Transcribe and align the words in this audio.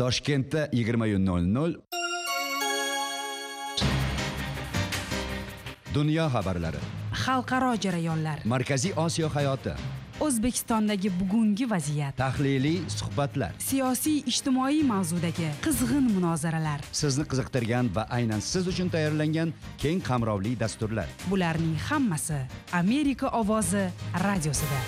toshkentda 0.00 0.68
yigirma 0.72 1.06
nol 1.18 1.44
nol. 1.56 1.72
Dunyo 5.94 6.28
xabarlari. 6.34 6.80
Xalqaro 7.24 7.74
jarayonlar. 7.84 8.38
Markaziy 8.44 8.92
osiyo 8.96 9.28
hayoti. 9.28 9.74
O'zbekistondagi 10.20 11.10
bugungi 11.20 11.66
vaziyat. 11.70 12.16
Tahliliy 12.16 12.80
suhbatlar. 12.88 13.52
Siyosiy 13.58 14.22
ijtimoiy 14.30 14.82
mavzudagi 14.92 15.48
qizg'in 15.64 16.08
munozaralar. 16.14 16.80
Sizni 16.92 17.24
qiziqtirgan 17.30 17.92
va 17.96 18.06
aynan 18.16 18.40
siz 18.40 18.68
uchun 18.72 18.88
tayyorlangan 18.88 19.52
keng 19.82 20.00
qamrovli 20.08 20.56
dasturlar. 20.60 21.08
Bularning 21.28 21.76
hammasi 21.88 22.40
amerika 22.72 23.32
ovozi 23.42 23.88
radiosida 24.28 24.80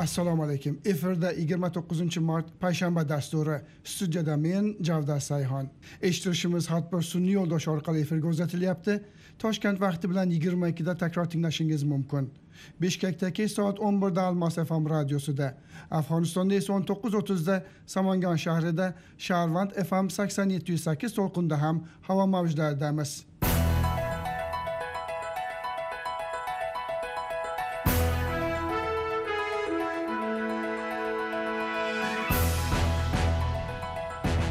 assalomu 0.00 0.42
alaykum 0.44 0.78
efirda 0.84 1.32
yigirma 1.32 1.68
to'qqizinchi 1.76 2.20
mart 2.20 2.46
payshanba 2.60 3.08
dasturi 3.08 3.56
studiyada 3.84 4.36
men 4.36 4.64
javdat 4.88 5.22
sayhon 5.22 5.66
eshittirishimiz 6.08 6.70
har 6.72 6.82
bir 6.92 7.02
sun'iy 7.12 7.34
yo'ldosh 7.38 7.66
orqali 7.74 8.00
efirga 8.04 8.28
uzatilyapti 8.34 8.94
toshkent 9.42 9.80
vaqti 9.80 10.10
bilan 10.10 10.30
yigirma 10.36 10.68
ikkida 10.72 10.96
takror 11.02 11.26
tinglashingiz 11.32 11.82
mumkin. 11.92 12.30
Bishkekda 12.80 13.32
kech 13.32 13.52
soat 13.52 13.80
o'n 13.80 14.02
birda 14.02 14.22
almas 14.22 14.54
fm 14.68 14.84
radiosida. 14.94 15.54
Afg'onistonda 15.98 16.54
esa 16.60 16.72
o'n 16.76 16.84
to'qqiz 16.90 17.14
o'ttizda 17.20 17.62
samangan 17.86 18.36
shahrida 18.44 18.92
sharvand 19.26 19.70
fm 19.88 20.10
sakson 20.16 20.48
yetti 20.56 20.76
yuz 20.76 20.82
sakkiz 20.88 21.16
to'lqinda 21.18 21.56
ham 21.64 21.84
havo 22.08 22.26
mavjlaridamiz 22.34 23.10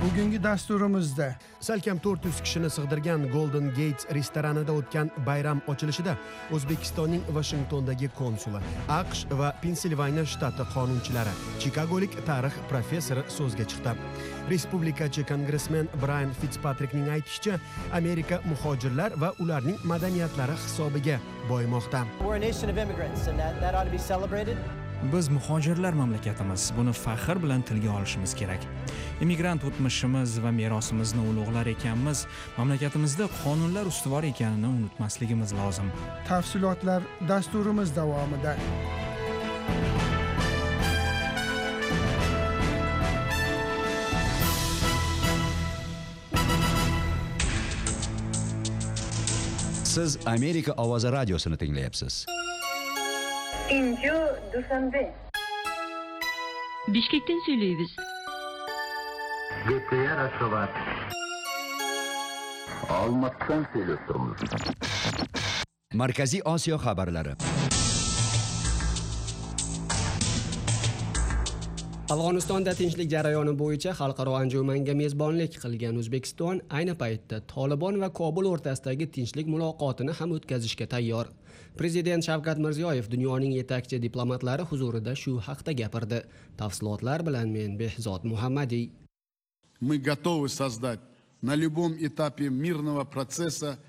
bugungi 0.09 0.43
dasturimizda. 0.43 1.35
Salkam 1.59 1.99
400 1.99 2.41
kishini 2.43 2.69
sig'dirgan 2.69 3.27
golden 3.33 3.67
gates 3.77 4.05
restoranida 4.15 4.73
o'tgan 4.79 5.11
bayram 5.27 5.61
ochilishida 5.67 6.15
o'zbekistonning 6.55 7.23
vashingtondagi 7.37 8.09
konsuli 8.19 8.61
aqsh 8.99 9.21
va 9.41 9.49
pensilvaniya 9.63 10.25
shtati 10.33 10.65
qonunchilari 10.73 11.33
chikagolik 11.61 12.17
tarix 12.29 12.57
professori 12.71 13.23
so'zga 13.37 13.65
chiqdi. 13.71 13.95
Respublikachi 14.51 15.27
kongressmen 15.31 15.85
brayan 16.01 16.33
fitspatrekning 16.41 17.07
aytishicha 17.15 17.59
amerika 18.01 18.41
muhojirlar 18.51 19.11
va 19.21 19.33
ularning 19.39 19.77
madaniyatlari 19.93 20.57
hisobiga 20.65 21.19
boyimoqda 21.49 22.05
We're 22.21 22.35
a 22.35 22.45
nation 22.49 22.69
of 22.69 22.77
immigrants, 22.77 23.27
and 23.27 23.39
that, 23.39 23.59
that 23.61 23.75
ought 23.75 23.87
to 23.91 23.95
be 23.97 24.03
celebrated. 24.13 24.57
biz 25.13 25.29
muhojirlar 25.29 25.93
mamlakatimiz. 25.93 26.71
Buni 26.77 26.93
faxr 26.93 27.37
bilan 27.43 27.61
tilga 27.61 27.91
olishimiz 27.97 28.35
kerak 28.35 28.59
immigrant 29.21 29.63
o'tmishimiz 29.67 30.37
va 30.43 30.51
merosimizni 30.51 31.21
ulug'lar 31.31 31.67
ekanmiz. 31.75 32.25
Mamlakatimizda 32.57 33.27
qonunlar 33.43 33.85
ustuvor 33.91 34.23
ekanini 34.23 34.67
unutmasligimiz 34.67 35.53
lozim. 35.53 35.91
Tafsilotlar 36.27 37.03
dasturimiz 37.27 37.95
davomida. 37.95 38.55
Siz 49.83 50.17
amerika 50.25 50.71
ovozi 50.71 51.11
radiosini 51.11 51.57
tinglayapsiz. 51.57 52.25
Inju 53.69 54.17
dushanbe 54.53 55.01
bishkekdan 56.93 57.39
сөйлейбіз 57.45 57.91
GTR 59.69 60.19
Ашхабад. 60.23 60.77
Алматыдан 62.89 63.65
сөйлеп 63.73 64.07
тұрмыз. 64.07 64.39
markaziy 65.99 66.41
osiyo 66.51 66.77
xabarlari 66.81 67.35
afg'onistonda 72.15 72.73
tinchlik 72.79 73.11
jarayoni 73.13 73.53
bo'yicha 73.61 73.93
xalqaro 73.99 74.33
anjumanga 74.39 74.95
mezbonlik 75.01 75.57
qilgan 75.63 75.99
o'zbekiston 76.01 76.61
ayni 76.79 76.95
paytda 77.01 77.39
tolibon 77.53 77.99
va 78.03 78.09
kobul 78.21 78.49
o'rtasidagi 78.53 79.09
tinchlik 79.17 79.51
muloqotini 79.55 80.15
ham 80.21 80.33
o'tkazishga 80.37 80.87
tayyor 80.95 81.29
prezident 81.81 82.29
shavkat 82.29 82.63
mirziyoyev 82.65 83.11
dunyoning 83.11 83.53
yetakchi 83.59 84.01
diplomatlari 84.07 84.65
huzurida 84.71 85.13
shu 85.25 85.35
haqda 85.49 85.77
gapirdi 85.83 86.23
tafsilotlar 86.63 87.27
bilan 87.29 87.53
men 87.59 87.77
behzod 87.83 88.27
muhammadiy 88.33 88.89
Мы 89.79 89.97
готовы 89.97 90.49
создать 90.49 90.99
на 91.41 91.55
любом 91.55 91.93
этапе 91.93 92.49
мирного 92.49 93.03
процесса 93.05 93.79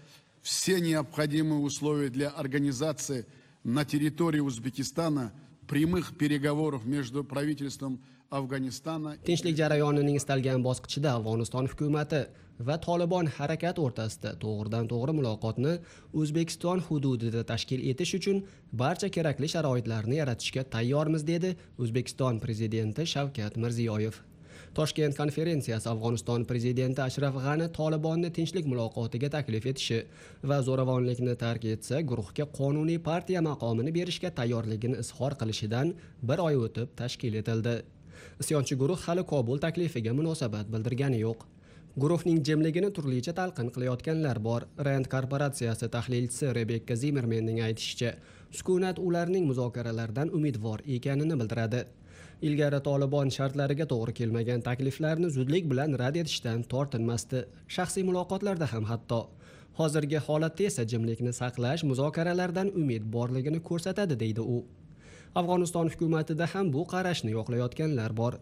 все 0.40 0.80
необходимые 0.80 1.60
условия 1.60 2.08
для 2.08 2.28
организации 2.28 3.26
на 3.64 3.84
территории 3.84 4.40
Узбекистана 4.40 5.32
прямых 5.66 6.16
переговоров 6.16 6.84
между 6.84 7.24
правительством 7.24 8.00
Афганистана 8.30 9.16
tinchlik 9.26 9.56
jarayonining 9.58 10.16
istalgan 10.20 10.62
bosqichida 10.62 11.10
afg'oniston 11.18 11.66
hukumati 11.72 12.20
va 12.68 12.76
tolibon 12.86 13.26
harakat 13.38 13.76
o'rtasida 13.84 14.36
to'g'ridan 14.44 14.86
to'g'ri 14.92 15.12
muloqotni 15.18 15.72
o'zbekiston 16.20 16.78
hududida 16.86 17.42
tashkil 17.50 17.80
etish 17.90 18.14
uchun 18.18 18.36
barcha 18.82 19.08
kerakli 19.16 19.48
sharoitlarni 19.54 20.20
yaratishga 20.22 20.62
tayyormiz 20.74 21.26
dedi 21.32 21.50
o'zbekiston 21.82 22.38
prezidenti 22.44 23.02
shavkat 23.14 23.58
mirziyoyev 23.62 24.14
toshkent 24.75 25.16
konferensiyasi 25.19 25.88
afg'oniston 25.91 26.44
prezidenti 26.50 27.03
ashraf 27.03 27.34
g'ani 27.44 27.66
tolibonni 27.78 28.31
tinchlik 28.36 28.66
muloqotiga 28.72 29.31
taklif 29.36 29.66
etishi 29.72 29.98
va 30.50 30.58
zo'ravonlikni 30.69 31.34
tark 31.44 31.64
etsa 31.75 32.03
guruhga 32.10 32.47
qonuniy 32.58 33.00
partiya 33.08 33.42
maqomini 33.50 33.94
berishga 33.98 34.31
tayyorligini 34.41 35.00
izhor 35.04 35.34
qilishidan 35.41 35.94
bir 36.22 36.38
oy 36.47 36.60
o'tib 36.64 36.94
tashkil 37.03 37.34
etildi. 37.42 37.75
Isyonchi 38.42 38.78
guruh 38.82 39.00
hali 39.06 39.25
kobul 39.32 39.58
taklifiga 39.66 40.12
munosabat 40.20 40.66
bildirgani 40.72 41.19
yo'q. 41.26 41.41
Guruhning 42.02 42.38
jimligini 42.47 42.91
turlicha 42.97 43.32
talqin 43.34 43.69
qilayotganlar 43.75 44.38
bor 44.48 44.69
rand 44.87 45.06
korporatsiyasi 45.14 45.88
tahlilchisi 45.97 46.54
rebekka 46.58 46.94
zimermenning 47.02 47.58
aytishicha 47.66 48.12
sukunat 48.58 48.98
ularning 49.06 49.44
muzokaralardan 49.50 50.31
umidvor 50.38 50.78
ekanini 50.97 51.41
bildiradi. 51.41 51.81
Ilgari 52.48 52.80
tolibon 52.86 53.30
shartlariga 53.36 53.86
to'g'ri 53.92 54.12
kelmagan 54.18 54.62
takliflarni 54.68 55.28
zudlik 55.36 55.66
bilan 55.72 55.96
rad 56.00 56.16
etishdan 56.22 56.62
tortinmasdi. 56.72 57.40
Shaxsiy 57.74 58.04
muloqotlarda 58.08 58.68
ham 58.72 58.84
hatto. 58.90 59.20
Hozirgi 59.78 60.18
holatda 60.26 60.68
esa 60.70 60.84
jimlikni 60.92 61.32
saqlash 61.40 61.84
muzokaralardan 61.90 62.72
umid 62.82 63.04
borligini 63.16 63.60
ko'rsatadi 63.68 64.20
deydi 64.22 64.46
u. 64.56 64.58
Afg'oniston 65.40 65.92
hukumatida 65.92 66.46
ham 66.54 66.72
bu 66.76 66.86
qarashni 66.92 67.36
yoqlayotganlar 67.36 68.16
bor. 68.22 68.34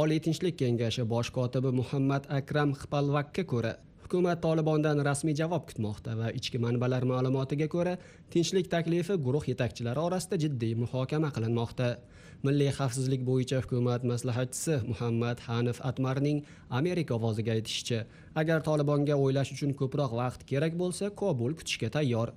Oliy 0.00 0.20
tinchlik 0.26 0.58
kengashi 0.62 1.04
bosh 1.14 1.30
kotibi 1.38 1.70
muhammad 1.80 2.26
akram 2.38 2.74
xipalvakka 2.80 3.46
ko'ra 3.52 3.72
hukumat 4.10 4.40
tolibondan 4.42 4.98
rasmiy 5.06 5.36
javob 5.38 5.68
kutmoqda 5.68 6.16
va 6.18 6.28
ichki 6.38 6.58
manbalar 6.58 7.04
ma'lumotiga 7.10 7.68
ko'ra 7.74 7.92
tinchlik 8.34 8.66
taklifi 8.72 9.14
guruh 9.26 9.44
yetakchilari 9.50 10.02
orasida 10.02 10.36
jiddiy 10.44 10.72
muhokama 10.82 11.30
qilinmoqda. 11.36 11.88
Milliy 12.46 12.72
xavfsizlik 12.78 13.22
bo'yicha 13.28 13.60
hukumat 13.62 14.08
maslahatchisi 14.12 14.80
muhammad 14.88 15.44
hanif 15.46 15.78
atmarning 15.90 16.42
amerika 16.80 17.14
ovoziga 17.18 17.54
aytishicha 17.54 18.00
agar 18.42 18.58
tolibonga 18.68 19.14
o'ylash 19.22 19.54
uchun 19.54 19.78
ko'proq 19.80 20.18
vaqt 20.22 20.42
kerak 20.50 20.74
bo'lsa 20.82 21.14
kobul 21.22 21.54
kutishga 21.60 21.94
tayyor. 21.96 22.34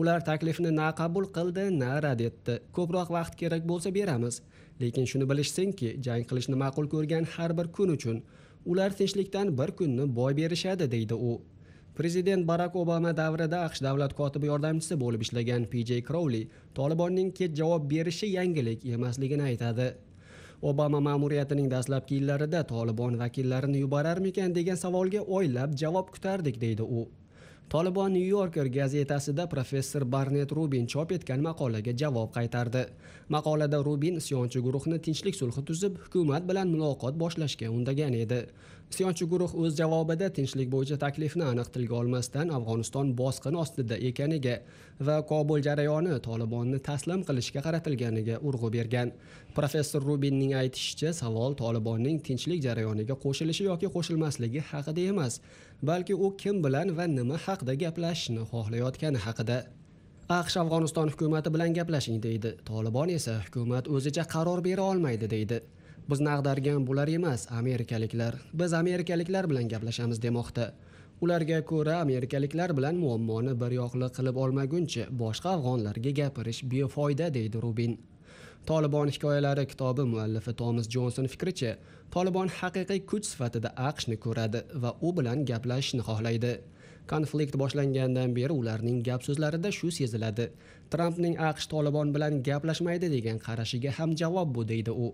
Ular 0.00 0.20
taklifni 0.30 0.72
na 0.80 0.88
qabul 1.00 1.28
qildi 1.36 1.68
na 1.82 1.92
rad 2.04 2.20
etdi. 2.30 2.60
Ko'proq 2.76 3.08
vaqt 3.18 3.36
kerak 3.40 3.68
bo'lsa 3.70 3.92
beramiz. 3.98 4.40
Lekin 4.80 5.04
shuni 5.10 5.28
bilishsinki 5.30 5.96
jang 6.06 6.24
qilishni 6.30 6.56
ma'qul 6.64 6.86
ko'rgan 6.94 7.24
har 7.34 7.52
bir 7.58 7.68
kun 7.76 7.98
uchun 7.98 8.22
ular 8.66 8.90
tinchlikdan 8.90 9.58
bir 9.58 9.70
kunni 9.78 10.16
boy 10.16 10.36
berishadi 10.36 10.90
deydi 10.90 11.14
u. 11.14 11.40
Prezident 11.94 12.46
barak 12.48 12.76
obama 12.76 13.16
davrida 13.16 13.58
aqsh 13.66 13.82
davlat 13.82 14.14
kotibi 14.14 14.46
yordamchisi 14.46 14.96
bo'lib 15.00 15.24
ishlagan 15.26 15.64
pj 15.72 16.00
krouli 16.08 16.42
tolibonning 16.74 17.32
kech 17.38 17.56
javob 17.60 17.90
berishi 17.90 18.26
yangilik 18.26 18.86
emasligini 18.86 19.42
aytadi. 19.42 19.88
Obama 20.62 21.00
ma'muriyatining 21.00 21.70
dastlabki 21.70 22.14
yillarida 22.14 22.66
tolibon 22.66 23.18
vakillarini 23.18 23.78
yuborarmikan? 23.78 24.54
degan 24.54 24.76
savolga 24.76 25.20
oylab 25.20 25.76
javob 25.76 26.10
kutardik 26.14 26.60
deydi 26.60 26.82
u. 26.82 27.08
tolibon 27.70 28.12
new 28.12 28.26
yorker 28.26 28.66
gazetasida 28.66 29.46
professor 29.46 30.04
barnet 30.04 30.50
rubin 30.52 30.86
chop 30.88 31.12
etgan 31.12 31.40
maqolaga 31.40 31.92
javob 32.00 32.32
qaytardi. 32.34 32.82
Maqolada 33.28 33.78
rubin 33.84 34.16
isyonchi 34.18 34.58
guruhni 34.66 34.98
tinchlik 35.06 35.36
sulhi 35.38 35.62
tuzib 35.68 36.00
hukumat 36.06 36.48
bilan 36.50 36.66
muloqot 36.74 37.14
boshlashga 37.22 37.70
undagan 37.76 38.16
edi. 38.24 38.40
Isyonchi 38.90 39.24
guruh 39.32 39.52
o'z 39.54 39.76
javobida 39.78 40.32
tinchlik 40.36 40.68
bo'yicha 40.74 40.96
taklifni 41.04 41.44
aniq 41.52 41.68
tilga 41.74 41.94
olmasdan 42.00 42.50
afg'oniston 42.56 43.12
bosqin 43.20 43.54
ostida 43.62 43.96
ekaniga 44.08 44.56
va 45.06 45.20
kobul 45.30 45.62
jarayoni 45.66 46.18
tolibonni 46.26 46.82
taslim 46.88 47.22
qilishga 47.28 47.62
qaratilganiga 47.66 48.40
urg'u 48.48 48.72
bergan. 48.76 49.12
Professor 49.54 50.02
rubinning 50.10 50.56
aytishicha 50.62 51.14
savol 51.22 51.54
tolibonning 51.62 52.18
tinchlik 52.26 52.66
jarayoniga 52.66 53.14
qo'shilishi 53.24 53.70
yoki 53.70 53.94
qo'shilmasligi 53.94 54.66
haqida 54.72 55.06
emas 55.12 55.38
balki 55.82 56.14
u 56.14 56.36
kim 56.36 56.62
bilan 56.64 56.96
va 56.96 57.06
nima 57.06 57.36
haqida 57.46 57.74
gaplashishni 57.82 58.42
xohlayotgani 58.52 59.20
haqida. 59.26 59.58
Aqsh 60.38 60.56
afg'oniston 60.62 61.08
hukumati 61.12 61.52
bilan 61.54 61.74
gaplashing 61.78 62.18
deydi. 62.22 62.50
Tolibon 62.68 63.10
esa 63.16 63.40
hukumat 63.44 63.88
o'zicha 63.88 64.24
qaror 64.34 64.60
bera 64.66 64.82
olmaydi 64.92 65.30
deydi. 65.34 65.60
Bizni 66.10 66.30
ag'dargan 66.36 66.86
bular 66.88 67.08
emas 67.08 67.46
amerikaliklar. 67.60 68.34
Biz 68.60 68.72
amerikaliklar 68.82 69.50
bilan 69.50 69.68
gaplashamiz 69.72 70.22
demoqda. 70.22 70.72
Ularga 71.20 71.58
ko'ra 71.70 71.96
amerikaliklar 72.04 72.76
bilan 72.76 72.96
muammoni 73.04 73.56
bir 73.62 73.72
yoqli 73.80 74.08
qilib 74.16 74.36
olmaguncha 74.44 75.08
boshqa 75.22 75.56
afg'onlarga 75.56 76.12
gapirish 76.20 76.62
befoyda 76.72 77.34
deydi 77.34 77.62
rubin. 77.62 77.98
Tolibon 78.66 79.08
hikoyalari 79.14 79.66
kitobi 79.66 80.04
muallifi 80.12 80.52
tomas 80.60 80.88
jonson 80.94 81.26
fikricha 81.32 81.72
tolibon 82.14 82.48
haqiqiy 82.58 83.00
kuch 83.10 83.26
sifatida 83.30 83.70
aqshni 83.88 84.16
ko'radi 84.24 84.60
va 84.82 84.90
u 85.06 85.12
bilan 85.16 85.44
gaplashishni 85.50 86.02
xohlaydi. 86.08 86.52
Konflikt 87.12 87.56
boshlangandan 87.62 88.34
beri 88.38 88.54
ularning 88.60 88.98
gap 89.08 89.22
so'zlarida 89.26 89.72
shu 89.78 89.90
seziladi. 89.98 90.46
Trampning 90.92 91.36
aqsh 91.50 91.66
tolibon 91.72 92.12
bilan 92.14 92.42
gaplashmaydi 92.48 93.10
degan 93.16 93.38
qarashiga 93.46 93.90
ham 93.98 94.10
javob 94.22 94.54
bu 94.54 94.68
deydi 94.72 94.92
u. 95.06 95.08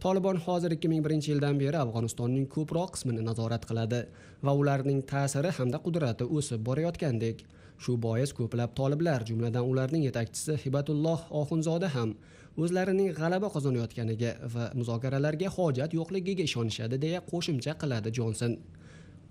tolibon 0.00 0.36
hozir 0.36 0.70
2001 0.70 1.26
yildan 1.28 1.56
beri 1.58 1.78
afg'onistonning 1.80 2.44
ko'proq 2.54 2.92
qismini 2.94 3.22
nazorat 3.28 3.64
qiladi 3.70 3.98
va 4.46 4.52
ularning 4.60 5.00
ta'siri 5.12 5.50
hamda 5.56 5.78
qudrati 5.86 6.24
o'sib 6.38 6.60
borayotgandek. 6.68 7.42
Shu 7.82 7.96
bois 8.04 8.30
ko'plab 8.38 8.76
toliblar 8.78 9.24
jumladan 9.30 9.66
ularning 9.70 10.04
yetakchisi 10.08 10.54
hibatulloh 10.64 11.20
oxunzoda 11.40 11.88
ham 11.96 12.14
o'zlarining 12.62 13.10
g'alaba 13.18 13.50
qozonayotganiga 13.56 14.30
va 14.54 14.64
muzokaralarga 14.78 15.50
hojat 15.56 15.90
yo'qligiga 15.98 16.46
ishonishadi 16.50 17.00
deya 17.04 17.20
qo'shimcha 17.30 17.74
qiladi 17.82 18.14
jonson. 18.18 18.56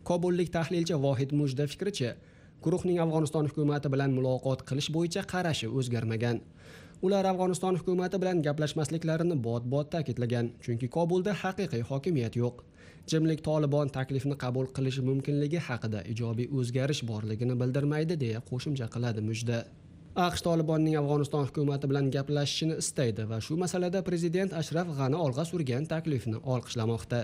Kobullik 0.09 0.51
tahlilchi 0.57 0.99
vohid 1.05 1.31
mujda 1.39 1.65
fikricha 1.71 2.11
guruhning 2.63 2.99
afg'oniston 3.05 3.47
hukumati 3.51 3.87
bilan 3.93 4.11
muloqot 4.17 4.67
qilish 4.69 4.91
bo'yicha 4.95 5.23
qarashi 5.33 5.67
o'zgarmagan. 5.77 6.37
Ular 7.05 7.25
afg'oniston 7.29 7.77
hukumati 7.79 8.17
bilan 8.21 8.41
gaplashmasliklarini 8.45 9.35
bot 9.47 9.63
bot 9.73 9.91
ta'kidlagan 9.95 10.47
chunki 10.65 10.87
kobulda 10.95 11.33
haqiqiy 11.43 11.83
hokimiyat 11.89 12.35
yo'q. 12.41 12.63
Jimlik 13.11 13.43
tolibon 13.47 13.91
taklifni 13.97 14.35
qabul 14.43 14.65
qilishi 14.77 15.03
mumkinligi 15.09 15.59
haqida 15.67 16.01
ijobiy 16.13 16.47
o'zgarish 16.59 17.03
borligini 17.11 17.55
bildirmaydi 17.61 18.17
deya 18.23 18.41
qo'shimcha 18.49 18.87
qiladi 18.95 19.21
mujda. 19.29 19.59
Aqsh 20.27 20.41
tolibonning 20.47 20.95
afg'oniston 21.01 21.45
hukumati 21.49 21.89
bilan 21.91 22.11
gaplashishini 22.15 22.79
istaydi 22.83 23.29
va 23.31 23.37
shu 23.47 23.57
masalada 23.63 24.01
prezident 24.09 24.53
ashraf 24.61 24.87
g'ani 24.99 25.17
olg'a 25.25 25.45
surgan 25.51 25.85
taklifni 25.93 26.37
olqishlamoqda. 26.53 27.21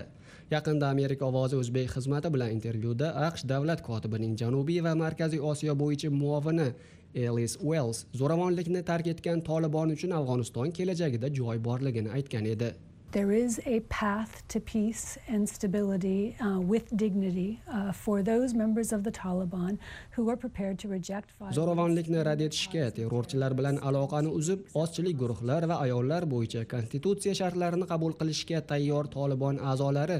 Yaqinda 0.54 0.90
amerika 0.94 1.26
ovozi 1.30 1.56
o'zbek 1.62 1.88
xizmati 1.96 2.30
bilan 2.34 2.50
intervyuda 2.56 3.08
aqsh 3.28 3.48
davlat 3.52 3.80
kotibining 3.88 4.34
janubiy 4.42 4.80
va 4.86 4.92
markaziy 5.04 5.40
osiyo 5.50 5.74
bo'yicha 5.82 6.10
muovini 6.22 6.68
elis 7.14 7.56
uels 7.62 8.06
zo'ravonlikni 8.20 8.82
tark 8.90 9.06
etgan 9.12 9.40
tolibon 9.50 9.94
uchun 9.96 10.16
afg'oniston 10.18 10.72
kelajagida 10.78 11.30
joy 11.40 11.56
borligini 11.68 12.10
aytgan 12.18 12.46
edi 12.56 12.72
There 13.14 13.30
is 13.30 13.60
a 13.64 13.78
path 13.96 14.32
to 14.52 14.58
peace 14.58 15.16
and 15.28 15.48
stability 15.48 16.36
uh, 16.40 16.58
with 16.70 16.86
dignity 17.02 17.60
uh, 17.72 17.92
for 17.92 18.24
those 18.28 18.54
members 18.62 18.90
of 18.96 19.04
the 19.04 19.12
Taliban 19.12 19.78
who 20.16 20.28
are 20.30 20.36
prepared 20.36 20.80
to 20.82 20.88
reject 20.88 21.28
violence. 21.38 21.58
zo'ravonlikni 21.58 22.24
rad 22.28 22.42
etishga 22.46 22.88
terrorchilar 22.96 23.52
bilan 23.60 23.78
aloqani 23.90 24.32
uzib 24.40 24.64
ozchilik 24.82 25.16
guruhlar 25.22 25.60
va 25.72 25.76
ayollar 25.84 26.22
bo'yicha 26.34 26.64
konstitutsiya 26.74 27.36
shartlarini 27.42 27.88
qabul 27.92 28.18
qilishga 28.22 28.64
tayyor 28.72 29.04
tolibon 29.14 29.62
a'zolari 29.74 30.18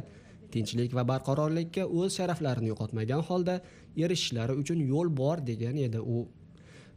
tinchlik 0.54 0.94
va 1.00 1.06
barqarorlikka 1.12 1.90
o'z 1.98 2.10
sharaflarini 2.20 2.72
yo'qotmagan 2.72 3.26
holda 3.32 3.58
erishishlari 4.04 4.58
uchun 4.62 4.86
yo'l 4.94 5.08
bor 5.22 5.36
degan 5.50 5.84
edi 5.88 6.06
u 6.16 6.18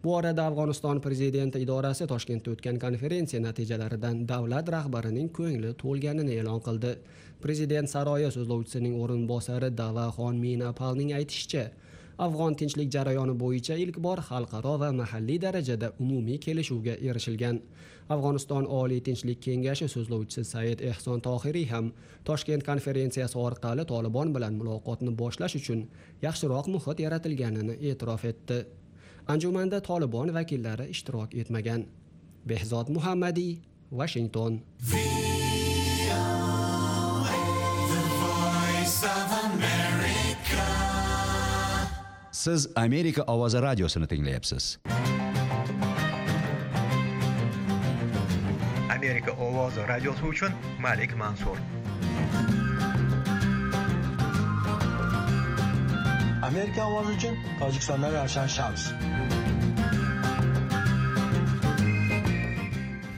bu 0.04 0.16
orada 0.16 0.46
afg'oniston 0.50 1.02
prezidenti 1.06 1.62
idorasi 1.66 2.08
toshkentda 2.14 2.52
o'tgan 2.54 2.78
konferensiya 2.84 3.42
natijalaridan 3.48 4.24
davlat 4.32 4.70
rahbarining 4.76 5.30
ko'ngli 5.40 5.74
to'lganini 5.84 6.38
e'lon 6.40 6.62
qildi. 6.68 6.92
Prezident 7.44 7.90
saroyi 7.94 8.30
so'zlovchisining 8.38 8.94
o'rinbosari 9.02 9.70
davaxon 9.82 10.36
minapalning 10.46 11.12
aytishicha 11.20 11.66
afg'on 12.26 12.56
tinchlik 12.60 12.90
jarayoni 12.96 13.34
bo'yicha 13.44 13.76
ilk 13.84 13.98
bor 14.06 14.20
xalqaro 14.30 14.74
va 14.82 14.90
mahalliy 15.02 15.40
darajada 15.46 15.92
umumiy 16.04 16.38
kelishuvga 16.46 16.96
erishilgan. 17.10 17.60
Afg'oniston 18.14 18.66
oliy 18.80 19.02
tinchlik 19.08 19.40
kengashi 19.46 19.88
so'zlovchisi 19.94 20.44
said 20.54 20.82
ehson 20.92 21.22
tohiriy 21.28 21.68
ham 21.74 21.92
toshkent 22.30 22.64
konferensiyasi 22.70 23.38
orqali 23.48 23.86
tolibon 23.94 24.34
bilan 24.36 24.54
muloqotni 24.60 25.12
boshlash 25.22 25.56
uchun 25.60 25.80
yaxshiroq 26.26 26.66
muhit 26.76 27.06
yaratilganini 27.06 27.76
e'tirof 27.90 28.26
etdi. 28.32 28.60
Anjumanda 29.28 29.82
tolibon 29.82 30.34
vakillari 30.34 30.90
ishtirok 30.96 31.36
etmagan. 31.36 31.86
Behzod 32.46 32.90
muhammadiy 32.90 33.58
vashington 33.92 34.62
siz 42.48 42.68
amerika 42.76 43.24
ovozi 43.28 43.62
radiosini 43.62 44.08
tinglayapsiz. 44.08 44.78
Amerika 48.98 49.32
ovozi 49.32 49.82
radiosi 49.88 50.24
uchun 50.24 50.52
malik 50.80 51.16
mansur. 51.18 51.58
Amerika 56.44 56.86
ovozi 56.86 57.12
uchun 57.18 57.36
tojikistondan 57.60 58.14
ravshan 58.14 58.48
shams 58.48 58.82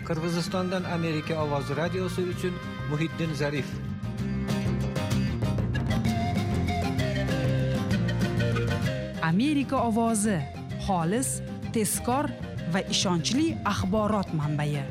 qirg'izistondan 0.10 0.86
amerika 0.86 1.36
ovozi 1.38 1.74
radiosi 1.78 2.22
uchun 2.34 2.54
muhiddin 2.90 3.34
zarif. 3.42 3.68
Amerika 9.22 9.78
ovozi 9.90 10.38
xolis 10.88 11.30
tezkor 11.74 12.26
va 12.74 12.82
ishonchli 12.94 13.46
axborot 13.72 14.34
manbai. 14.40 14.82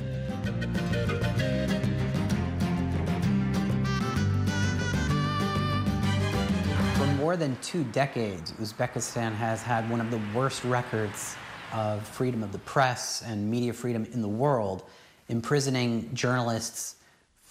For 6.95 7.07
more 7.19 7.37
than 7.37 7.57
two 7.61 7.83
decades, 7.93 8.53
Uzbekistan 8.63 9.35
has 9.35 9.63
had 9.63 9.91
one 9.91 10.01
of 10.01 10.11
the 10.13 10.21
worst 10.33 10.63
records 10.63 11.35
of 11.75 12.07
freedom 12.07 12.45
of 12.45 12.53
the 12.53 12.63
press 12.73 13.23
and 13.27 13.51
media 13.51 13.73
freedom 13.73 14.07
in 14.15 14.23
the 14.23 14.35
world, 14.45 14.85
imprisoning 15.29 16.11
journalists 16.15 16.97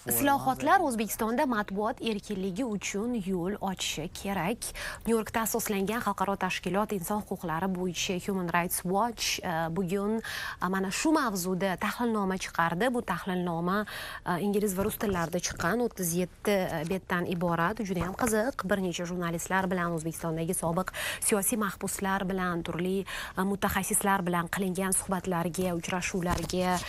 islohotlar 0.07 0.79
o'zbekistonda 0.87 1.43
matbuot 1.51 1.99
erkinligi 1.99 2.63
uchun 2.63 3.15
yo'l 3.19 3.57
ochishi 3.59 4.05
kerak. 4.15 4.69
Nyu 5.03 5.17
yorkda 5.17 5.41
asoslangan 5.43 5.99
xalqaro 6.05 6.37
tashkilot 6.39 6.93
inson 6.95 7.19
huquqlari 7.27 7.67
bo'yicha 7.73 8.15
human 8.23 8.47
rights 8.55 8.85
watch 8.87 9.39
e, 9.43 9.51
bugun 9.75 10.13
e, 10.19 10.69
mana 10.71 10.91
shu 10.99 11.11
mavzuda 11.11 11.73
tahlilnoma 11.83 12.37
chiqardi. 12.45 12.87
Bu 12.95 13.01
tahlilnoma 13.11 13.81
e, 13.83 14.37
ingliz 14.45 14.77
va 14.77 14.85
rus 14.87 14.95
tillarida 15.01 15.41
chiqqan 15.47 15.83
o'ttiz 15.87 16.13
yetti 16.21 16.55
betdan 16.87 17.27
iborat. 17.35 17.83
Juda 17.89 18.05
yam 18.05 18.15
qiziq. 18.23 18.63
Bir 18.63 18.83
necha 18.87 19.09
jurnalistlar 19.11 19.67
bilan 19.67 19.97
o'zbekistondagi 19.97 20.55
sobiq 20.55 20.95
siyosiy 21.27 21.59
mahbuslar 21.65 22.23
bilan 22.31 22.63
turli 22.63 23.03
mutaxassislar 23.51 24.23
bilan 24.23 24.47
qilingan 24.55 24.95
suhbatlarga 25.01 25.75
uchrashuvlarga 25.81 26.79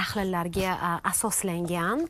tahlillarga 0.00 0.78
asoslangan 1.12 2.08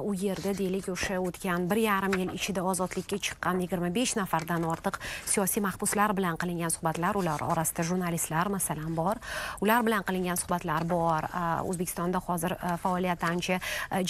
u 0.00 0.14
yerda 0.14 0.52
deylik 0.58 0.88
o'sha 0.88 1.18
o'tgan 1.20 1.68
bir 1.70 1.76
yarim 1.84 2.14
yil 2.20 2.30
ichida 2.38 2.62
ozodlikka 2.72 3.16
chiqqan 3.26 3.60
yigirma 3.64 3.90
besh 3.94 4.14
nafardan 4.16 4.64
ortiq 4.64 4.98
siyosiy 5.32 5.62
mahbuslar 5.66 6.14
bilan 6.16 6.36
qilingan 6.42 6.72
suhbatlar 6.74 7.14
ular 7.20 7.40
orasida 7.52 7.82
jurnalistlar 7.82 8.46
masalan 8.56 8.96
bor. 8.96 9.16
Ular 9.60 9.82
bilan 9.86 10.02
qilingan 10.08 10.38
suhbatlar 10.42 10.88
bor. 10.88 11.28
O'zbekistonda 11.68 12.18
hozir 12.26 12.54
faoliyati 12.82 13.26
ancha 13.26 13.60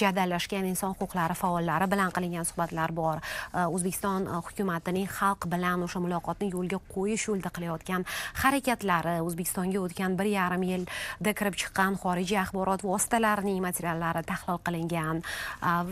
jadallashgan 0.03 0.65
inson 0.73 0.95
huquqlari 1.01 1.35
faollari 1.43 1.91
bilan 1.95 2.11
qilingan 2.17 2.45
suhbatlar 2.51 2.93
bor. 2.93 3.23
O'zbekiston 3.55 4.27
hukumatining 4.49 5.09
xalq 5.19 5.49
bilan 5.55 5.87
o'sha 5.87 6.01
muloqotni 6.05 6.51
yo'lga 6.55 6.79
qo'yish 6.95 7.29
yo'lida 7.29 7.51
qilayotgan 7.57 8.07
harakatlari 8.43 9.17
o'zbekistonga 9.27 9.81
o'tgan 9.87 10.17
bir 10.19 10.29
yarim 10.33 10.63
yilda 10.71 11.33
kirib 11.39 11.57
chiqqan 11.63 11.99
xorijiy 12.03 12.39
axborot 12.45 12.85
vositalarining 12.85 13.61
materiallari 13.69 14.23
tahlil 14.31 14.59
qilingan. 14.67 15.23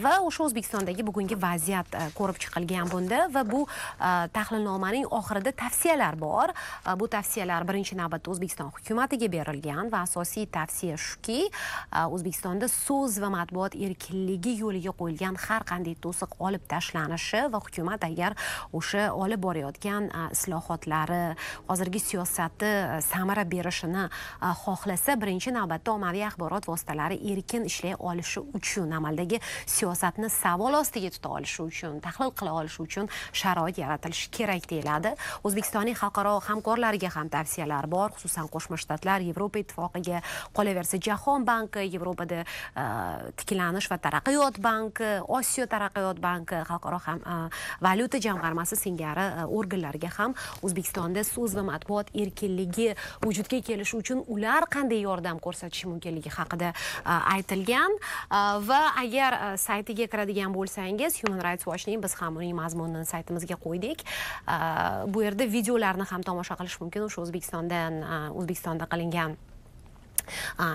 Va 0.02 0.14
o'sha 0.26 0.44
o'zbekistondagi 0.46 1.04
bugungi 1.06 1.36
vaziyat 1.40 1.94
e, 1.94 2.04
ko'rib 2.16 2.38
chiqilgan 2.42 2.90
bunda 2.92 3.26
va 3.32 3.42
bu 3.46 3.62
e, 3.64 4.10
tahlilnomaning 4.36 5.06
oxirida 5.18 5.52
tavsiyalar 5.62 6.18
bor. 6.20 6.52
E, 6.52 6.94
bu 7.00 7.08
tavsiyalar 7.08 7.66
birinchi 7.68 7.96
navbatda 7.98 8.32
o'zbekiston 8.34 8.72
hukumatiga 8.76 9.28
berilgan 9.32 9.90
va 9.92 10.02
asosiy 10.08 10.46
tavsiya 10.52 10.96
shuki 11.00 11.38
o'zbekistonda 12.00 12.68
so'z 12.68 13.20
va 13.22 13.30
matbuot 13.36 13.76
erkinligi 13.86 14.56
yo'liga 14.62 14.94
qo'yilgan 15.00 15.38
har 15.46 15.66
qanday 15.70 15.96
to'siq 16.04 16.36
olib 16.46 16.66
tashlanishi 16.72 17.42
va 17.52 17.62
hukumat 17.66 18.04
agar 18.10 18.36
o'sha 18.72 19.08
olib 19.14 19.42
borayotgan 19.46 20.10
islohotlari 20.36 21.22
hozirgi 21.68 22.00
siyosati 22.08 22.70
samara 23.10 23.44
berishini 23.54 24.06
xohlasa 24.64 25.16
birinchi 25.20 25.54
navbatda 25.54 25.94
ommaviy 25.96 26.26
axborot 26.28 26.68
vositalari 26.68 27.18
erkin 27.32 27.64
ishlay 27.70 27.94
olishi 27.98 28.40
uchun 28.58 28.92
amaldagi 28.98 29.40
siyosatni 29.66 30.30
savol 30.30 30.74
ostiga 30.80 31.10
tuta 31.10 31.28
olishi 31.38 31.62
uchun 31.62 32.00
tahlil 32.00 32.32
qila 32.38 32.52
olishi 32.60 32.82
uchun 32.82 33.08
sharoit 33.32 33.78
yaratilishi 33.78 34.30
kerak 34.30 34.68
deyiladi. 34.70 35.14
O'zbekistonning 35.44 35.96
xalqaro 35.96 36.38
hamkorlariga 36.48 37.10
ham 37.14 37.28
tavsiyalar 37.28 37.86
bor 37.90 38.10
xususan 38.16 38.48
qo'shma 38.54 38.78
shtatlar 38.80 39.20
yevropa 39.24 39.60
ittifoqiga 39.62 40.22
qolaversa 40.56 41.00
jahon 41.00 41.44
banki 41.44 41.86
yevropada 41.94 42.42
e, 42.42 42.84
tiklanish 43.40 43.90
va 43.90 43.98
taraqqiyot 44.06 44.60
banki 44.62 45.10
osiyo 45.38 45.66
taraqqiyot 45.74 46.20
banki 46.20 46.62
xalqaro 46.70 47.00
ham 47.06 47.20
e, 47.20 47.36
valyuta 47.86 48.20
jamg'armasi 48.26 48.76
singari 48.76 49.26
e, 49.40 49.46
organlarga 49.60 50.10
ham 50.18 50.34
o'zbekistonda 50.62 51.24
so'z 51.24 51.56
va 51.58 51.66
matbuot 51.72 52.12
erkinligi 52.24 52.90
vujudga 53.24 53.62
kelishi 53.68 53.96
uchun 54.02 54.24
ular 54.34 54.68
qanday 54.76 55.02
yordam 55.08 55.40
ko'rsatishi 55.46 55.88
mumkinligi 55.92 56.30
haqida 56.36 56.72
aytilgan. 57.04 57.96
Va 58.68 58.80
agar 59.02 59.49
saytiga 59.56 60.06
kiradigan 60.06 60.54
bo'lsangiz 60.54 61.18
human 61.22 61.40
rights 61.42 61.66
watchning 61.66 62.02
biz 62.02 62.14
ham 62.20 62.36
uning 62.36 62.54
mazmunini 62.56 63.06
saytimizga 63.06 63.56
qo'ydik. 63.66 64.04
Bu 65.12 65.22
yerda 65.26 65.44
videolarni 65.56 66.04
ham 66.12 66.22
tomosha 66.22 66.54
qilish 66.60 66.80
mumkin. 66.80 67.06
O'sha 67.08 67.22
o'zbekistondan 67.26 68.02
o'zbekistonda 68.34 68.86
qilingan 68.92 69.36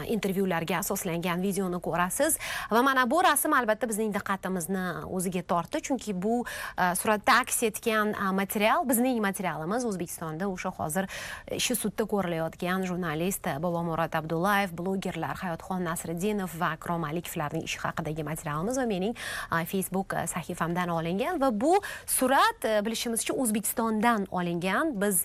intervyularga 0.07 0.79
asoslangan 0.83 1.41
videoni 1.41 1.79
ko'rasiz. 1.81 2.37
Va 2.71 2.81
mana 2.81 3.05
bu 3.09 3.21
rasm 3.23 3.53
albatta 3.53 3.87
bizning 3.89 4.13
diqqatimizni 4.15 4.85
o'ziga 5.15 5.43
tortdi. 5.47 5.81
Chunki 5.87 6.13
bu 6.21 6.43
e, 6.45 6.95
suratda 6.99 7.39
aks 7.43 7.63
etgan 7.69 8.13
e, 8.13 8.31
material 8.35 8.85
bizning 8.89 9.21
materialimiz 9.23 9.85
o'zbekistonda 9.89 10.49
o'sha 10.49 10.71
hozir 10.79 11.09
ishi 11.51 11.75
sudda 11.75 12.07
ko'rilayotgan 12.13 12.85
jurnalist 12.89 13.49
bobomurod 13.63 14.15
abdullayev 14.19 14.75
blogerlar 14.77 15.39
hayotxon 15.43 15.85
nasriddinov 15.89 16.55
va 16.59 16.73
akrom 16.77 17.05
alikovlarning 17.09 17.65
ishi 17.69 17.81
haqidagi 17.83 18.25
materialimiz 18.27 18.79
va 18.81 18.87
mening 18.89 19.15
e, 19.15 19.65
facebook 19.65 20.17
sahifamdan 20.33 20.93
olingan. 20.97 21.41
Va 21.41 21.51
bu 21.51 21.75
surat 22.05 22.69
bilishimizcha 22.85 23.33
o'zbekistondan 23.33 24.27
olingan. 24.31 24.95
Biz 25.01 25.23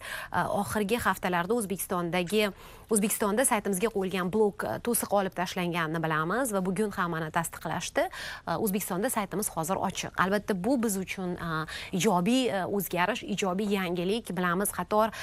oxirgi 0.60 0.98
haftalarda 1.00 1.54
o'zbekistondagi 1.54 2.50
o'zbekistonda 2.90 3.44
saytimizga 3.46 3.88
qo'yilgan 3.94 4.19
blok 4.28 4.64
e, 4.64 4.78
to'siq 4.84 5.12
olib 5.16 5.34
tashlanganini 5.36 6.00
bilamiz 6.02 6.52
va 6.52 6.60
bugun 6.64 6.92
ham 6.96 7.14
mana 7.14 7.30
tasdiqlashdi. 7.32 8.04
E, 8.46 8.56
O'zbekistonda 8.56 9.10
saytimiz 9.10 9.48
hozir 9.54 9.80
ochiq. 9.80 10.12
Albatta 10.20 10.54
bu 10.64 10.76
biz 10.82 10.98
uchun 11.00 11.36
e, 11.36 11.50
ijobiy 11.96 12.50
o'zgarish 12.66 13.24
ijobiy 13.34 13.72
yangilik 13.76 14.30
bilamiz. 14.36 14.72
Qator 14.74 15.14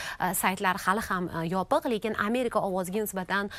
saytlar 0.42 0.80
hali 0.86 1.04
ham 1.10 1.30
yopiq 1.51 1.88
lekin 1.92 2.16
amerika 2.20 2.60
ovoziga 2.60 3.04
nisbatan 3.06 3.50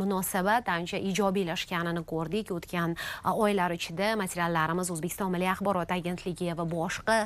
munosabat 0.00 0.68
ancha 0.68 0.98
ijobiylashganini 1.10 2.02
ko'rdik. 2.12 2.52
O'tgan 2.56 2.96
oylar 3.34 3.74
ichida 3.76 4.14
materiallarimiz 4.16 4.90
o'zbekiston 4.94 5.32
milliy 5.34 5.50
axborot 5.52 5.92
agentligi 5.92 6.52
va 6.58 6.66
boshqa 6.70 7.18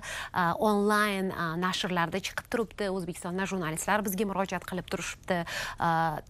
onlayn 0.59 1.33
nashrlarda 1.63 2.21
chiqib 2.27 2.51
turibdi. 2.53 2.91
O'zbekistondan 2.91 3.51
jurnalistlar 3.53 4.05
bizga 4.07 4.29
murojaat 4.33 4.67
qilib 4.71 4.91
turishibdi. 4.93 5.43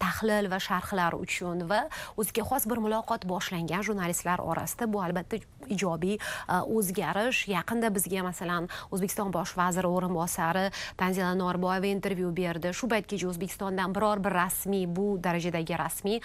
Tahlil 0.05 0.51
va 0.51 0.59
sharhlar 0.69 1.17
uchun 1.17 1.30
va 1.71 1.81
o'ziga 2.17 2.43
xos 2.49 2.67
bir 2.69 2.79
muloqot 2.83 3.25
boshlangan 3.25 3.83
jurnalistlar 3.87 4.39
orasida 4.43 4.87
bu 4.91 5.01
albatta 5.01 5.37
ijobiy 5.69 6.17
e, 6.17 6.19
o'zgarish. 6.77 7.47
Yaqinda 7.51 7.91
bizga 7.93 8.23
masalan 8.25 8.67
o'zbekiston 8.91 9.31
bosh 9.33 9.53
vaziri 9.57 9.87
o'rinbosari 9.87 10.69
tanzila 10.97 11.33
norboyeva 11.35 11.87
intervyu 11.87 12.31
berdi. 12.35 12.73
Shu 12.73 12.89
paytgacha 12.91 13.29
o'zbekistondan 13.31 13.95
biror 13.95 14.23
bir 14.23 14.35
rasmiy 14.35 14.87
bu 14.87 15.17
darajadagi 15.23 15.77
rasmiy 15.79 16.19
e, 16.19 16.21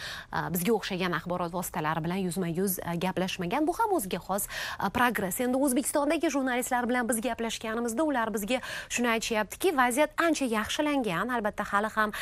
bizga 0.55 0.75
o'xshagan 0.77 1.17
axborot 1.21 1.55
vositalari 1.55 2.05
bilan 2.05 2.23
yuzma 2.27 2.49
yuz 2.49 2.79
e, 2.79 2.97
gaplashmagan. 3.03 3.67
Bu 3.67 3.77
ham 3.79 3.95
o'ziga 3.99 4.21
xos 4.29 4.49
progress. 4.97 5.41
Endi 5.41 5.61
o'zbekistondagi 5.69 6.31
jurnalistlar 6.31 6.89
bilan 6.89 7.09
biz 7.09 7.21
gaplashganimizda 7.21 8.03
ular 8.03 8.33
bizga 8.35 8.61
shuni 8.89 9.13
aytishyaptiki 9.17 9.77
vaziyat 9.77 10.17
ancha 10.29 10.47
yaxshilangan. 10.57 11.35
Albatta 11.37 11.65
hali 11.73 11.91
ham 11.97 12.13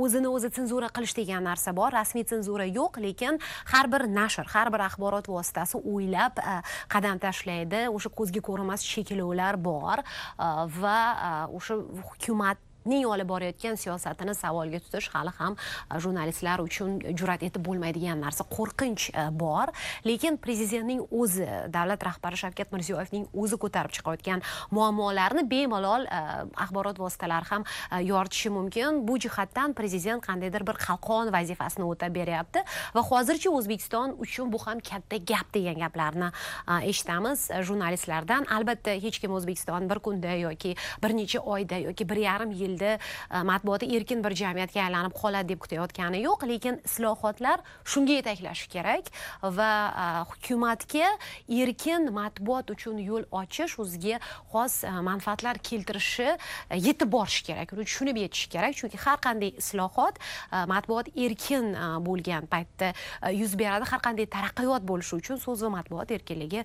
o'zini 0.00 0.28
o'zi 0.28 0.50
senzura 0.54 0.88
qilish 0.96 1.16
degan 1.16 1.44
narsa 1.44 1.74
bor. 1.76 1.83
Bor 1.84 1.92
rasmiy 1.92 2.24
senzura 2.28 2.64
yo'q 2.64 3.00
lekin 3.04 3.40
har 3.72 3.90
bir 3.92 4.06
nashr 4.08 4.48
har 4.54 4.72
bir 4.72 4.84
axborot 4.88 5.28
vositasi 5.28 5.80
o'ylab 5.92 6.40
e, 6.40 6.58
qadam 6.94 7.20
tashlaydi. 7.20 7.86
O'sha 7.92 8.12
ko'zga 8.18 8.40
ko'rinmas 8.48 8.84
cheklovlar 8.92 9.60
bor 9.70 10.00
e, 10.00 10.48
va 10.80 11.00
e, 11.28 11.32
o'sha 11.58 11.80
hukumat 12.08 12.58
ning 12.84 13.06
olib 13.08 13.28
borayotgan 13.28 13.78
siyosatini 13.80 14.34
savolga 14.36 14.80
tutish 14.84 15.08
hali 15.14 15.32
ham 15.38 15.56
e, 15.56 15.98
jurnalistlar 16.00 16.62
uchun 16.64 16.98
jur'at 17.16 17.42
etib 17.48 17.64
bo'lmaydigan 17.66 18.20
narsa 18.20 18.46
qo'rqinch 18.50 19.08
e, 19.12 19.26
bor. 19.40 19.72
Lekin 20.06 20.36
prezidentning 20.44 21.02
o'zi 21.10 21.46
davlat 21.72 22.04
rahbari 22.08 22.40
shavkat 22.40 22.72
mirziyoyevning 22.74 23.26
o'zi 23.32 23.58
ko'tarib 23.64 23.94
chiqayotgan 23.96 24.44
muammolarni 24.76 25.46
bemalol 25.50 26.04
e, 26.06 26.20
axborot 26.66 27.00
vositalari 27.00 27.50
ham 27.50 27.64
yoritishi 28.04 28.52
mumkin. 28.52 29.02
Bu 29.08 29.18
jihatdan 29.18 29.74
prezident 29.78 30.24
qandaydir 30.24 30.66
bir 30.68 30.80
qalqon 30.86 31.32
vazifasini 31.34 31.88
o'tab 31.88 32.14
beryapti. 32.14 32.64
Va 32.94 33.02
hozircha 33.10 33.50
o'zbekiston 33.50 34.16
uchun 34.26 34.52
bu 34.52 34.60
ham 34.66 34.80
katta 34.80 35.16
gap 35.32 35.52
degan 35.54 35.80
gaplarni 35.80 36.30
eshitamiz. 36.90 37.48
Jurnalistlardan 37.64 38.46
albatta 38.56 38.94
hech 39.04 39.20
kim 39.22 39.32
o'zbekiston 39.38 39.88
bir 39.90 40.02
kunda 40.04 40.36
yoki 40.44 40.74
bir 41.02 41.16
necha 41.16 41.40
oyda 41.40 41.80
yoki 41.88 42.08
bir 42.08 42.22
yarim 42.24 42.52
yil 42.52 42.73
yilda 42.74 42.98
e, 42.98 43.42
matbuoti 43.42 43.88
erkin 43.96 44.22
bir 44.24 44.34
jamiyatga 44.34 44.82
aylanib 44.86 45.14
qoladi 45.14 45.54
deb 45.54 45.60
kutayotgani 45.64 46.22
yo'q 46.24 46.46
lekin 46.50 46.80
islohotlar 46.84 47.62
shunga 47.84 48.18
yetaklashi 48.20 48.68
kerak 48.74 49.10
va 49.42 49.70
e, 49.88 50.06
hukumatga 50.30 51.10
erkin 51.48 52.10
matbuot 52.12 52.70
uchun 52.74 52.98
yo'l 52.98 53.26
ochish 53.30 53.78
o'ziga 53.78 54.20
xos 54.52 54.82
e, 54.84 54.92
manfaatlar 55.10 55.58
keltirishi 55.58 56.28
yetib 56.74 57.10
borishi 57.12 57.44
kerak. 57.48 57.72
Uni 57.72 57.84
tushunib 57.88 58.18
yetishi 58.24 58.50
kerak 58.50 58.76
chunki 58.78 58.98
har 59.06 59.18
qanday 59.22 59.54
islohot 59.58 60.18
matbuot 60.70 61.10
erkin 61.16 61.72
bo'lgan 62.06 62.46
paytda 62.50 62.92
yuz 63.32 63.54
beradi. 63.58 63.88
Har 63.90 64.00
qanday 64.04 64.26
taraqqiyot 64.30 64.86
bo'lishi 64.86 65.18
uchun 65.20 65.40
so'z 65.42 65.64
va 65.66 65.70
matbuot 65.78 66.10
erkinligi 66.16 66.64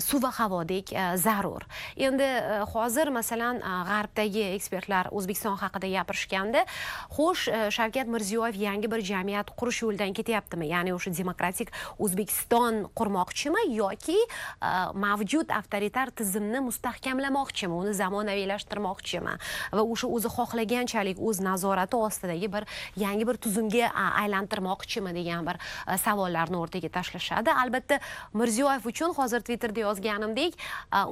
suv 0.00 0.22
va 0.24 0.30
havodek 0.38 0.92
zarur. 1.20 1.66
Endi 1.96 2.28
hozir 2.72 3.10
masalan 3.14 3.60
g'arbdagi 3.60 4.44
ekspertlar 4.54 5.10
o'zbekiston 5.12 5.43
o'zbekiston 5.44 5.56
haqida 5.60 5.88
gapirishganda 5.98 6.64
xo'sh 7.12 7.48
e, 7.48 7.70
shavkat 7.70 8.08
mirziyoyev 8.08 8.56
yangi 8.56 8.88
bir 8.90 9.00
jamiyat 9.00 9.52
qurish 9.56 9.82
yo'lidan 9.84 10.12
ketyaptimi? 10.16 10.68
Ya'ni 10.68 10.94
o'sha 10.94 11.12
demokratik 11.12 11.70
o'zbekiston 11.98 12.88
qurmoqchimi 12.96 13.76
yoki 13.76 14.16
e, 14.16 14.70
mavjud 14.94 15.50
avtoritar 15.50 16.10
tizimni 16.10 16.60
mustahkamlamoqchimi 16.68 17.74
uni 17.74 17.92
zamonaviylashtirmoqchimi? 17.94 19.34
Va 19.72 19.82
o'sha 19.84 20.08
o'zi 20.08 20.28
xohlaganchalik 20.36 21.20
o'z 21.20 21.40
nazorati 21.44 21.96
ostidagi 21.96 22.48
bir 22.52 22.64
yangi 22.96 23.28
bir 23.28 23.36
tuzumga 23.36 23.90
aylantirmoqchimi 24.24 25.14
degan 25.14 25.46
bir 25.46 25.60
e, 25.60 25.98
savollarni 25.98 26.60
o'rtaga 26.62 26.88
tashlashadi. 26.88 27.52
Albatta 27.52 28.00
mirziyoyev 28.32 28.88
uchun 28.88 29.14
hozir 29.14 29.44
twitterda 29.44 29.80
yozganimdek 29.88 30.58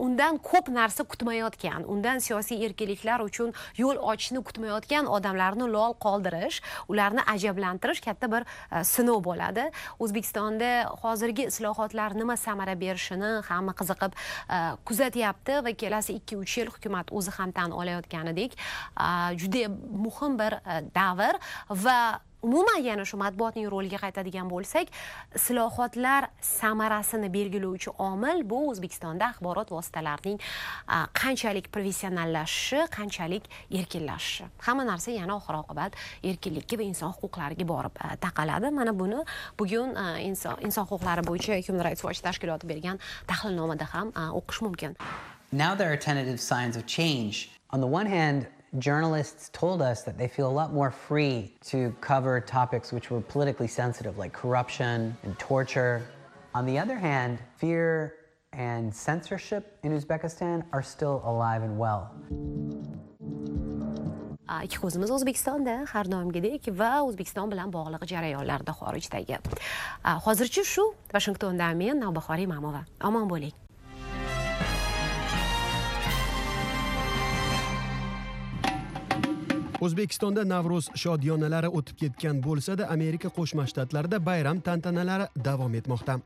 undan 0.01 0.39
ko'p 0.39 0.69
narsa 0.73 1.05
kutmayotgan 1.05 1.85
undan 1.89 2.19
siyosiy 2.25 2.65
erkinliklar 2.67 3.21
uchun 3.21 3.53
yo'l 3.77 3.99
och 4.01 4.22
ochishni 4.23 4.43
kutmayotgan 4.47 5.09
odamlarni 5.11 5.67
lol 5.67 5.95
qoldirish 5.99 6.61
ularni 6.88 7.23
ajablantirish 7.26 8.00
katta 8.05 8.29
bir 8.31 8.47
e, 8.71 8.85
sinov 8.85 9.23
bo'ladi. 9.25 9.71
O'zbekistonda 9.99 10.71
hozirgi 11.02 11.49
islohotlar 11.50 12.14
nima 12.14 12.37
samara 12.37 12.75
berishini 12.79 13.43
hamma 13.49 13.75
qiziqib 13.75 14.14
e, 14.14 14.59
kuzatyapti 14.87 15.62
va 15.67 15.73
kelasi 15.75 16.19
ikki 16.21 16.38
uch 16.38 16.59
yil 16.59 16.71
hukumat 16.71 17.11
o'zi 17.11 17.35
ham 17.38 17.52
tan 17.52 17.73
olayotganidek 17.73 18.55
e, 18.55 19.09
juda 19.43 19.69
muhim 20.07 20.38
bir 20.38 20.61
davr 20.95 21.41
va 21.71 22.21
umuman 22.42 22.82
yana 22.82 23.04
shu 23.04 23.16
matbuotning 23.16 23.68
roliga 23.70 23.99
qaytadigan 24.04 24.49
bo'lsak 24.50 24.90
islohotlar 25.38 26.28
samarasini 26.40 27.28
belgilovchi 27.37 27.90
omil 27.99 28.42
bu 28.50 28.58
o'zbekistonda 28.70 29.28
axborot 29.32 29.70
vositalarining 29.76 30.38
qanchalik 31.22 31.70
professionallashishi 31.75 32.80
qanchalik 32.96 33.44
erkinlashishi. 33.70 34.44
Hamma 34.66 34.84
narsa 34.90 35.11
yana 35.20 35.37
oxir 35.38 35.56
oqibat 35.62 35.92
erkinlikka 36.30 36.78
va 36.80 36.84
inson 36.90 37.14
huquqlariga 37.18 37.66
borib 37.72 37.94
taqaladi. 38.26 38.72
Mana 38.78 38.92
buni 39.02 39.20
bugun 39.58 39.94
inson 40.28 40.87
huquqlari 40.90 41.22
bo'yicha 41.30 41.61
human 41.66 41.84
rights 41.87 42.02
watch 42.04 42.22
tashkiloti 42.22 42.66
bergan 42.72 42.99
tahlilnomada 43.30 43.87
ham 43.94 44.12
o'qish 44.40 44.61
mumkin. 44.66 44.96
Now 45.52 45.75
there 45.75 45.92
are 45.92 46.00
tentative 46.08 46.40
signs 46.40 46.76
of 46.76 46.87
change. 46.87 47.50
On 47.70 47.80
the 47.80 47.87
one 47.87 48.06
hand, 48.06 48.46
journalists 48.79 49.50
told 49.52 49.83
us 49.83 50.02
that 50.02 50.17
they 50.17 50.29
feel 50.29 50.49
a 50.49 50.57
lot 50.61 50.73
more 50.73 50.91
free 50.91 51.55
to 51.67 51.95
cover 52.00 52.41
topics 52.41 52.93
which 52.93 53.11
were 53.11 53.21
politically 53.21 53.69
sensitive, 53.69 54.19
like 54.19 54.33
corruption 54.33 55.17
and 55.23 55.38
torture. 55.38 56.02
On 56.55 56.67
the 56.67 56.79
other 56.79 56.97
hand, 56.97 57.38
fear 57.59 58.14
and 58.52 58.95
censorship 58.95 59.79
in 59.83 59.93
Uzbekistan 59.99 60.64
are 60.73 60.83
still 60.83 61.23
alive 61.25 61.62
and 61.62 61.79
well. 61.79 62.11
ikki 64.62 64.76
ko'zimiz 64.83 65.11
o'zbekistonda 65.14 65.75
har 65.93 66.09
doimgidek 66.12 66.67
va 66.81 66.91
o'zbekiston 67.07 67.49
bilan 67.52 67.73
bog'liq 67.73 68.05
jarayonlarda 68.11 68.75
xorijdagi 68.81 69.38
hozircha 70.26 70.64
shu 70.75 70.85
vashingtondan 71.14 71.81
men 71.83 72.02
navbahor 72.05 72.38
imamova 72.45 72.83
omon 73.09 73.29
bo'ling 73.33 73.62
o'zbekistonda 79.85 80.43
navro'z 80.55 80.91
shodiyonalari 81.03 81.71
o'tib 81.79 81.97
ketgan 82.03 82.43
bo'lsa-da 82.47 82.89
amerika 82.97 83.29
qo'shma 83.39 83.65
shtatlarida 83.71 84.21
bayram 84.29 84.61
tantanalari 84.69 85.27
davom 85.49 85.75
etmoqda. 85.81 86.19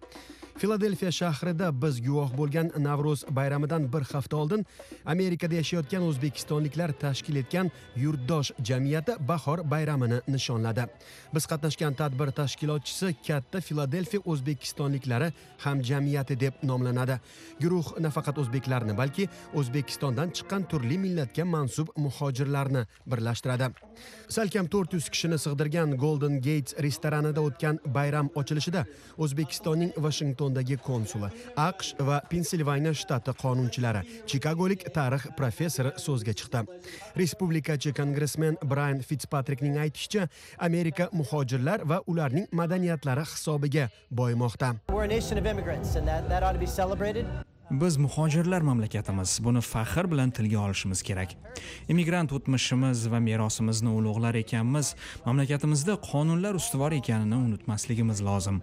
Filadelfiya 0.58 1.10
shahrida 1.12 1.68
biz 1.82 2.00
guvoh 2.06 2.30
bo'lgan 2.38 2.70
navro'z 2.78 3.24
bayramidan 3.38 3.92
bir 3.92 4.04
hafta 4.12 4.36
oldin 4.36 4.66
amerikada 5.06 5.54
yashayotgan 5.54 6.02
o'zbekistonliklar 6.08 6.90
tashkil 7.04 7.36
etgan 7.42 7.70
yurtdosh 7.96 8.50
jamiyati 8.68 9.12
bahor 9.28 9.58
bayramini 9.70 10.20
nishonladi. 10.28 10.86
Biz 11.34 11.44
qatnashgan 11.50 11.94
tadbir 12.00 12.30
tashkilotchisi 12.40 13.14
katta 13.26 13.60
filadelfiya 13.60 14.20
o'zbekistonliklari 14.32 15.28
hamjamiyati 15.64 16.40
deb 16.40 16.54
nomlanadi. 16.62 17.20
Guruh 17.60 17.86
nafaqat 18.06 18.38
o'zbeklarni 18.42 18.96
balki 19.00 19.28
o'zbekistondan 19.54 20.32
chiqqan 20.36 20.68
turli 20.70 20.98
millatga 21.04 21.44
mansub 21.44 21.88
muhojirlarni 22.04 22.86
birlashtiradi. 23.10 23.66
Salkam 24.28 24.66
to'rt 24.72 24.92
yuz 24.96 25.08
kishini 25.12 25.38
sig'dirgan 25.44 25.96
golden 26.04 26.40
gates 26.48 26.76
restoranida 26.86 27.40
o'tgan 27.48 27.76
bayram 27.96 28.32
ochilishida 28.40 28.86
o'zbekistonning 29.18 29.92
vashington 30.06 30.45
Vashingtondagi 30.46 30.76
konsuli 30.76 31.28
aqsh 31.56 31.94
va 31.98 32.20
pensilvaniya 32.30 32.92
shtati 32.94 33.32
qonunchilari 33.42 34.02
chikagolik 34.26 34.84
tarix 34.94 35.26
professori 35.36 35.90
so'zga 35.98 36.32
chiqdi. 36.32 36.62
Respublikachi 37.16 37.92
kongressmen 37.92 38.56
brayan 38.62 39.00
Fitzpatrickning 39.02 39.76
aytishicha 39.78 40.28
amerika 40.58 41.08
muhojirlar 41.12 41.80
va 41.88 42.00
ularning 42.06 42.46
madaniyatlari 42.52 43.24
hisobiga 43.32 43.88
boyimoqda 44.10 44.74
biz 47.70 47.96
muhojirlar 47.96 48.60
mamlakatimiz. 48.60 49.40
Buni 49.44 49.60
faxr 49.60 50.10
bilan 50.10 50.30
tilga 50.30 50.58
olishimiz 50.60 51.02
kerak. 51.02 51.34
Immigrant 51.88 52.32
o'tmishimiz 52.32 53.10
va 53.10 53.20
merosimizni 53.20 53.88
ulug'lar 53.88 54.34
ekanmiz. 54.34 54.94
Mamlakatimizda 55.26 55.98
qonunlar 56.10 56.54
ustuvor 56.54 56.92
ekanini 56.92 57.34
unutmasligimiz 57.34 58.22
lozim. 58.22 58.62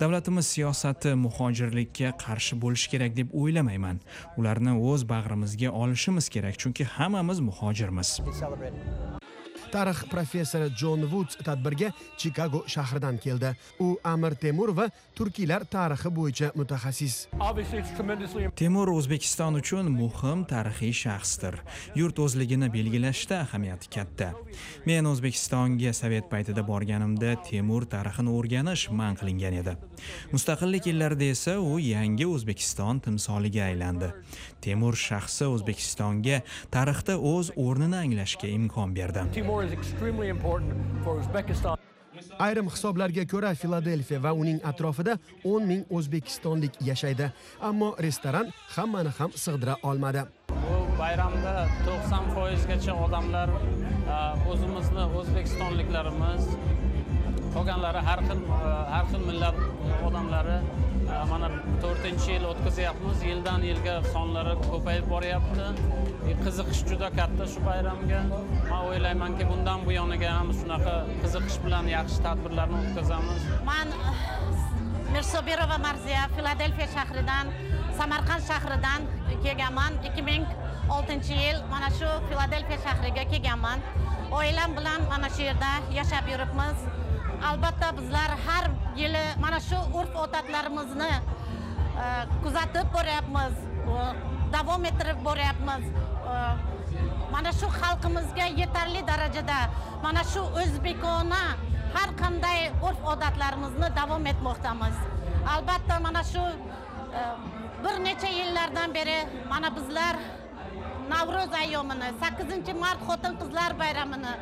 Davlatimiz 0.00 0.46
siyosati 0.46 1.14
muhojirlikka 1.14 2.12
qarshi 2.24 2.60
bo'lishi 2.62 2.90
kerak 2.90 3.16
deb 3.16 3.34
o'ylamayman. 3.34 4.00
Ularni 4.36 4.72
o'z 4.90 5.08
bag'rimizga 5.12 5.70
olishimiz 5.70 6.28
kerak 6.28 6.58
chunki 6.58 6.84
hammamiz 6.84 7.40
muhojirmiz. 7.40 8.20
Tarix 9.70 10.02
professori 10.10 10.70
jon 10.76 11.04
vuds 11.10 11.36
tadbirga 11.44 11.92
chikago 12.18 12.62
shahridan 12.66 13.18
keldi. 13.22 13.52
U 13.80 13.96
amir 14.04 14.34
temur 14.34 14.72
va 14.76 14.88
turkiylar 15.16 15.64
tarixi 15.64 16.10
bo'yicha 16.18 16.50
mutaxassis. 16.58 17.28
Temur 18.56 18.92
o'zbekiston 18.94 19.60
uchun 19.60 19.90
muhim 19.94 20.44
tarixiy 20.52 20.94
shaxsdir. 21.02 21.60
Yurt 22.00 22.18
o'zligini 22.24 22.70
belgilashda 22.72 23.40
ahamiyati 23.46 23.90
katta. 23.94 24.32
Men 24.86 25.08
o'zbekistonga 25.12 25.94
sovet 26.00 26.30
paytida 26.32 26.66
borganimda 26.66 27.36
temur 27.50 27.86
tarixini 27.94 28.34
o'rganish 28.38 28.88
man 28.90 29.18
qilingan 29.20 29.60
edi. 29.62 29.76
Mustaqillik 30.34 30.90
yillarida 30.90 31.30
esa 31.36 31.58
u 31.60 31.78
yangi 31.78 32.26
o'zbekiston 32.26 33.02
timsoliga 33.06 33.66
aylandi. 33.70 34.10
Temur 34.64 34.98
shaxsi 34.98 35.46
o'zbekistonga 35.54 36.42
tarixda 36.74 37.18
o'z 37.32 37.54
o'rnini 37.56 37.98
anglashga 38.04 38.48
imkon 38.58 38.94
berdi 38.96 39.20
ayrim 42.46 42.68
hisoblarga 42.74 43.24
ko'ra 43.32 43.54
filadelfiya 43.62 44.20
va 44.26 44.32
uning 44.42 44.58
atrofida 44.70 45.16
10 45.44 45.66
ming 45.70 45.82
o'zbekistonlik 45.98 46.74
yashaydi. 46.88 47.30
Ammo 47.68 47.88
restoran 48.06 48.52
hammani 48.76 49.12
ham 49.18 49.30
sig'dira 49.44 49.76
olmadi. 49.82 50.22
Bu 50.50 50.76
bayramda 50.98 51.54
90 51.86 52.34
foizgacha 52.34 52.94
odamlar 53.06 53.48
o'zimizni 54.52 55.04
o'zbekistonliklarimiz 55.20 56.48
qolganlari 57.54 58.00
har 58.08 58.20
xil 58.28 58.40
har 58.94 59.04
xil 59.12 59.26
millat 59.30 59.58
odamlari 60.08 60.58
mana 61.30 61.48
to'rtinchi 61.82 62.30
yil 62.36 62.44
o'tkazyapmiz. 62.50 63.22
Yildan 63.30 63.64
yilga 63.68 63.94
sonlari 64.12 64.54
ko'payib 64.66 65.06
boryapti. 65.12 65.66
E, 66.30 66.34
qiziqish 66.44 66.82
juda 66.90 67.08
katta 67.18 67.46
shu 67.52 67.62
bayramga. 67.66 68.20
Man 68.70 68.80
o'ylaymanki 68.90 69.48
bundan 69.50 69.84
buyoniga 69.88 70.30
ham 70.36 70.52
shunaqa 70.60 70.94
qiziqish 71.22 71.58
bilan 71.64 71.90
yaxshi 71.94 72.22
tadbirlarni 72.26 72.80
o'tkazamiz. 72.82 73.48
Man 73.70 73.94
eh, 74.10 74.22
mirsobirova 75.14 75.78
marziya 75.86 76.22
filadelfiya 76.36 76.88
shahridan 76.96 77.54
samarqand 78.00 78.46
shahridan 78.50 79.10
kelganman. 79.44 79.92
ikki 80.08 80.22
ming 80.30 80.46
oltinchi 80.96 81.34
yil 81.44 81.58
mana 81.74 81.90
shu 81.98 82.10
filadelfiya 82.28 82.78
shahriga 82.86 83.24
kelganman. 83.34 83.78
Oilam 84.40 84.76
bilan 84.78 85.00
mana 85.12 85.28
shu 85.36 85.42
yerda 85.48 85.72
yashab 85.98 86.24
yuribmiz. 86.32 86.78
Albatta 87.48 87.92
bizlar 87.98 88.30
har 88.46 88.70
yili 88.96 89.24
mana 89.40 89.60
shu 89.60 89.78
urf 89.98 90.16
odatlarimizni 90.24 91.10
e, 91.10 92.06
kuzatib 92.42 92.92
boryapmiz 92.96 93.54
davom 94.52 94.84
ettirib 94.84 95.22
boryapmiz. 95.24 95.84
E, 96.34 96.36
mana 97.32 97.52
shu 97.52 97.68
xalqimizga 97.80 98.46
yetarli 98.60 99.02
darajada 99.10 99.58
mana 100.02 100.24
shu 100.32 100.42
o'zbekona 100.62 101.42
har 101.94 102.10
qanday 102.22 102.60
urf 102.88 103.00
odatlarimizni 103.14 103.88
davom 104.00 104.26
etmoqdamiz. 104.32 104.96
Albatta 105.54 106.00
mana 106.06 106.24
shu 106.32 106.44
e, 107.20 107.24
bir 107.84 108.04
necha 108.04 108.28
yillardan 108.38 108.94
beri 108.94 109.18
mana 109.48 109.76
bizlar 109.76 110.16
navro'z 111.12 111.52
ayyomini 111.62 112.08
sakkizinchi 112.22 112.74
mart 112.82 113.00
xotin 113.08 113.34
qizlar 113.40 113.78
bayramini 113.82 114.32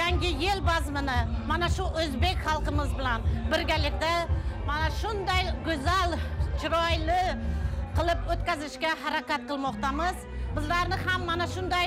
yangi 0.00 0.30
yil 0.44 0.60
bazmini 0.70 1.18
mana 1.50 1.68
shu 1.76 1.84
o'zbek 2.00 2.36
xalqimiz 2.46 2.90
bilan 2.98 3.20
birgalikda 3.52 4.12
mana 4.68 4.88
shunday 5.00 5.42
go'zal 5.68 6.10
chiroyli 6.60 7.22
qilib 7.96 8.20
o'tkazishga 8.32 8.92
harakat 9.04 9.42
qilmoqdamiz. 9.50 10.16
Bizlarni 10.56 10.96
ham 11.06 11.24
mana 11.30 11.46
shunday 11.54 11.86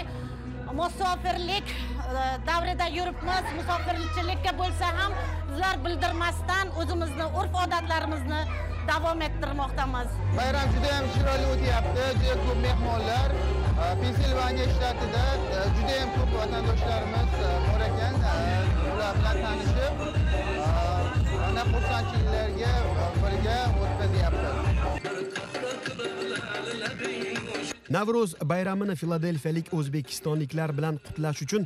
musofirlik 0.79 1.67
e, 1.73 2.23
davrida 2.49 2.87
yuribmiz. 2.97 3.45
Musofirchilikka 3.59 4.51
bo'lsa 4.61 4.91
ham 4.99 5.11
bizlar 5.49 5.75
bildirmasdan 5.85 6.75
o'zimizni 6.81 7.29
urf 7.39 7.61
odatlarimizni 7.63 8.41
davom 8.91 9.21
ettirmoqdamiz. 9.29 10.19
Bayram 10.37 10.75
juda 10.75 10.93
ham 10.97 11.09
chiroyli 11.15 11.49
o'tyapti. 11.53 12.11
Juda 12.21 12.37
ko'p 12.45 12.61
mehmonlar. 12.67 13.58
Pensilvaniya 13.79 14.65
shtatida 14.73 15.23
juda 15.75 15.95
ham 15.99 16.09
ko'p 16.15 16.31
vatandoshlarimiz 16.37 17.29
bor 17.67 17.81
ekan 17.87 18.15
ular 18.93 19.13
bilan 19.19 19.37
tanishib 19.43 19.93
mana 21.41 21.63
xursandchiliklarga 21.71 22.71
birga 23.21 23.57
o'tkazyapmiz 23.83 24.55
navro'z 27.97 28.31
bayramini 28.51 28.95
filadelfiyalik 29.01 29.67
o'zbekistonliklar 29.79 30.69
bilan 30.77 30.95
qutlash 31.07 31.39
uchun 31.45 31.63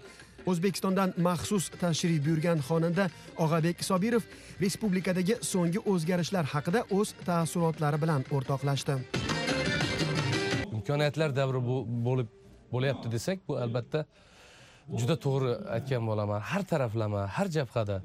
o'zbekistondan 0.51 1.09
maxsus 1.27 1.65
tashrif 1.81 2.19
buyurgan 2.25 2.59
xonanda 2.69 3.05
og'abek 3.45 3.77
sobirov 3.89 4.23
respublikadagi 4.63 5.35
so'nggi 5.51 5.79
o'zgarishlar 5.93 6.45
haqida 6.53 6.79
o'z 6.99 7.09
taassurotlari 7.27 7.97
bilan 8.03 8.21
o'rtoqlashdi. 8.35 8.95
Imkoniyatlar 10.83 11.31
davri 11.35 11.61
bo'lib 12.07 12.29
bo'lyapti 12.73 13.11
desak 13.11 13.39
bu 13.47 13.55
albatta 13.63 14.03
juda 14.99 15.15
to'g'ri 15.25 15.53
aytgan 15.77 16.03
bo'laman. 16.09 16.39
Har 16.51 16.63
taraflama 16.71 17.21
har 17.35 17.47
jabhada 17.57 17.97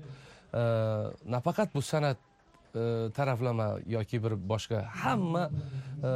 e, 0.61 0.63
nafaqat 1.35 1.75
bu 1.75 1.83
san'at 1.83 2.19
e, 2.75 3.11
taraflama 3.19 3.69
yoki 3.87 4.23
bir 4.25 4.33
boshqa 4.51 4.85
hamma 5.03 5.45
e, 6.09 6.11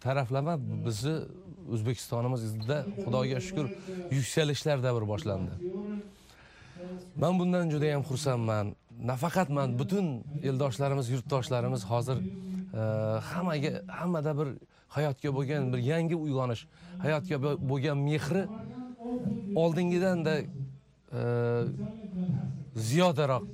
taraflama 0.00 0.54
bizni 0.86 1.16
o'zbekistonimizda 1.74 2.78
xudoga 3.04 3.40
shukur 3.48 3.66
yuksalishlar 4.16 4.78
davri 4.86 5.06
boshlandi. 5.12 5.54
Man 7.22 7.34
bundan 7.40 7.64
juda 7.74 7.86
yam 7.94 8.02
xursandman. 8.10 8.66
Nafaqat 9.10 9.48
man 9.56 9.68
butun 9.80 10.06
eldoshlarimiz 10.48 11.06
yurtdoshlarimiz 11.14 11.82
hozir 11.92 12.18
Э, 12.74 13.20
hammaga 13.22 13.82
hammada 13.88 14.38
bir 14.38 14.48
hayotga 14.88 15.30
bo'lgan 15.36 15.72
bir 15.72 15.78
yangi 15.78 16.16
uyg'onish 16.16 16.66
hayotga 17.04 17.36
bo'lgan 17.42 17.98
mehri 17.98 18.42
oldingidanda 19.54 20.34
e, 20.40 21.20
ziyodaroq 22.76 23.44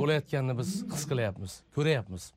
bo'layotganini 0.00 0.58
biz 0.60 0.70
his 0.94 1.04
qilyapmiz 1.10 1.52
ko'ryapmiz. 1.76 2.32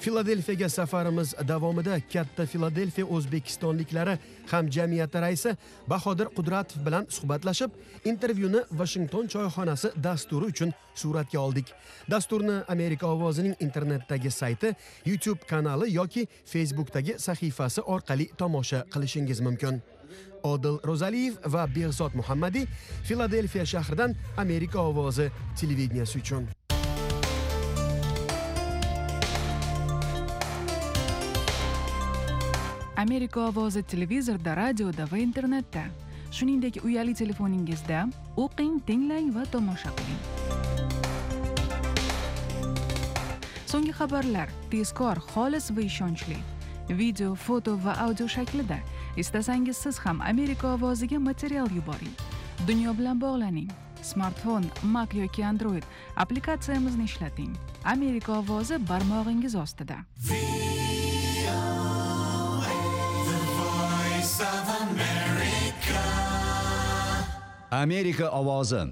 Filadelfiyaga 0.00 0.68
safarimiz 0.68 1.34
davomida 1.48 2.00
katta 2.12 2.46
filadelfiya 2.46 3.06
o'zbekistonliklari 3.06 4.18
hamjamiyati 4.52 5.20
raisi 5.24 5.56
bahodir 5.92 6.28
qudratov 6.36 6.84
bilan 6.86 7.06
suhbatlashib 7.16 7.70
intervyuni 8.04 8.60
vashington 8.80 9.26
choyxonasi 9.34 9.88
dasturi 10.04 10.44
uchun 10.52 10.72
suratga 10.94 11.40
oldik. 11.40 11.66
Dasturni 12.10 12.56
amerika 12.68 13.06
ovozining 13.06 13.54
internetdagi 13.60 14.30
sayti 14.30 14.74
youtube 15.06 15.40
kanali 15.50 15.94
yoki 15.94 16.26
facebookdagi 16.52 17.18
sahifasi 17.18 17.80
orqali 17.80 18.26
tomosha 18.38 18.84
qilishingiz 18.92 19.40
mumkin. 19.40 19.82
Odil 20.42 20.78
ro'zaliyev 20.88 21.34
va 21.54 21.66
behzod 21.76 22.14
muhammadiy 22.14 22.66
filadelfiya 23.08 23.66
shahridan 23.66 24.14
amerika 24.36 24.78
ovozi 24.78 25.30
televideniyasi 25.60 26.18
uchun. 26.18 26.57
Amerika 32.98 33.40
ovozi 33.40 33.82
televizorda 33.82 34.56
radioda 34.56 35.04
va 35.10 35.18
internetda 35.18 35.82
shuningdek 36.30 36.78
uyali 36.84 37.14
telefoningizda 37.14 37.98
o'qing 38.44 38.80
tinglang 38.88 39.28
va 39.36 39.44
tomosha 39.52 39.92
qiling 39.98 40.22
so'nggi 43.72 43.94
xabarlar 44.00 44.48
tezkor 44.72 45.22
xolis 45.30 45.70
va 45.76 45.84
ishonchli 45.90 46.38
video 47.02 47.34
foto 47.46 47.76
va 47.84 47.94
audio 48.06 48.26
shaklida 48.36 48.80
istasangiz 49.24 49.84
siz 49.86 50.02
ham 50.06 50.24
amerika 50.32 50.74
ovoziga 50.74 51.18
material 51.30 51.70
yuboring 51.78 52.16
dunyo 52.66 52.96
bilan 52.98 53.22
bog'laning 53.26 53.70
smartfon 54.02 54.64
mac 54.82 55.14
yoki 55.14 55.44
android. 55.44 55.82
Applikatsiyamizni 56.16 57.04
ishlating 57.04 57.54
amerika 57.84 58.32
ovozi 58.32 58.78
barmog'ingiz 58.88 59.54
ostida 59.54 60.04
amerika 67.70 68.30
ovozi. 68.30 68.82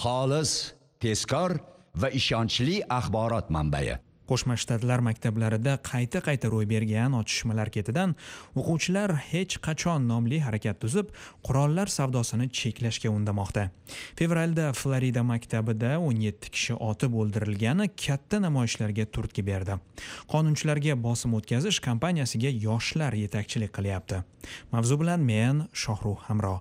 Xolis 0.00 0.74
tezkor 0.98 1.58
va 1.94 2.08
ishonchli 2.08 2.80
axborot 2.88 3.50
manbai. 3.50 3.98
Qo'shma 4.30 4.56
shtatlar 4.62 5.02
maktablarida 5.02 5.76
qayta 5.90 6.22
qayta 6.26 6.50
ro'y 6.52 6.68
bergan 6.70 7.16
otishmalar 7.18 7.70
ketidan 7.74 8.14
o'quvchilar 8.54 9.14
hech 9.30 9.58
qachon 9.66 10.06
nomli 10.10 10.38
harakat 10.46 10.78
tuzib 10.84 11.10
qurollar 11.46 11.90
savdosini 11.90 12.46
cheklashga 12.60 13.10
undamoqda. 13.10 13.66
Fevralda 14.18 14.70
florida 14.80 15.26
maktabida 15.32 15.96
17 15.98 16.54
kishi 16.54 16.78
otib 16.90 17.18
o'ldirilgani 17.20 17.90
katta 18.06 18.40
namoyishlarga 18.46 19.08
turtki 19.14 19.46
berdi. 19.50 19.80
Qonunchilarga 20.32 20.96
bosim 21.06 21.34
o'tkazish 21.38 21.82
kampaniyasiga 21.90 22.54
yoshlar 22.66 23.18
yetakchilik 23.24 23.74
qilyapti. 23.76 24.24
Mavzu 24.72 25.00
bilan 25.02 25.30
men 25.34 25.66
shohruh 25.84 26.18
hamro 26.30 26.60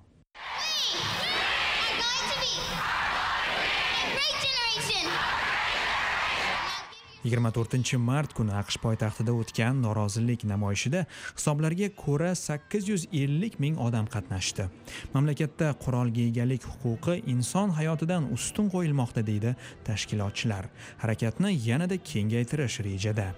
24 7.24 7.98
mart 8.00 8.34
kuni 8.34 8.54
aqsh 8.56 8.78
poytaxtida 8.84 9.34
o'tgan 9.36 9.82
norozilik 9.84 10.46
namoyishida 10.52 11.06
hisoblarga 11.36 11.90
ko'ra 12.04 12.32
850 12.36 13.60
ming 13.60 13.80
odam 13.88 14.08
qatnashdi. 14.14 14.70
Mamlakatda 15.14 15.74
qurolga 15.84 16.24
egalik 16.32 16.64
huquqi 16.84 17.20
inson 17.34 17.76
hayotidan 17.80 18.32
ustun 18.38 18.72
qo'yilmoqda 18.76 19.26
deydi 19.32 19.56
tashkilotchilar. 19.88 20.72
Harakatni 21.04 21.54
yanada 21.68 21.98
kengaytirish 21.98 22.80
rejada. 22.88 23.34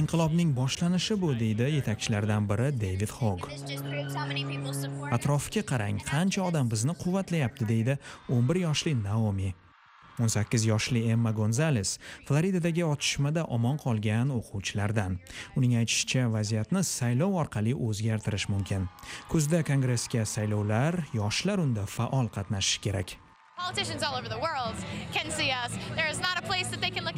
Inqilobning 0.00 0.50
boshlanishi 0.56 1.14
bu 1.22 1.32
deydi 1.38 1.70
yetakchilardan 1.78 2.48
biri 2.50 2.68
people 4.52 4.74
support 4.74 5.12
atrofga 5.16 5.62
qarang 5.70 5.96
qancha 6.10 6.42
odam 6.48 6.70
bizni 6.70 6.94
quvvatlayapti 7.02 7.68
deydi 7.72 7.98
11 8.28 8.60
yoshli 8.66 8.92
Naomi 9.02 9.54
18 10.18 10.66
yoshli 10.66 11.08
Emma 11.10 11.32
Gonzales 11.32 11.98
Floridadagi 12.28 12.84
otishmada 12.84 13.44
omon 13.44 13.78
qolgan 13.84 14.30
o'quvchilardan. 14.36 15.18
Uning 15.56 15.78
aytishicha, 15.80 16.28
vaziyatni 16.36 16.84
saylov 16.84 17.38
orqali 17.44 17.74
o'zgartirish 17.88 18.48
mumkin. 18.52 18.88
Kuzda 19.32 19.62
kongressga 19.62 20.26
saylovlar, 20.36 21.02
yoshlar 21.16 21.62
unda 21.64 21.86
faol 21.86 22.32
qatnashishi 22.36 22.88
kerak. 22.88 23.21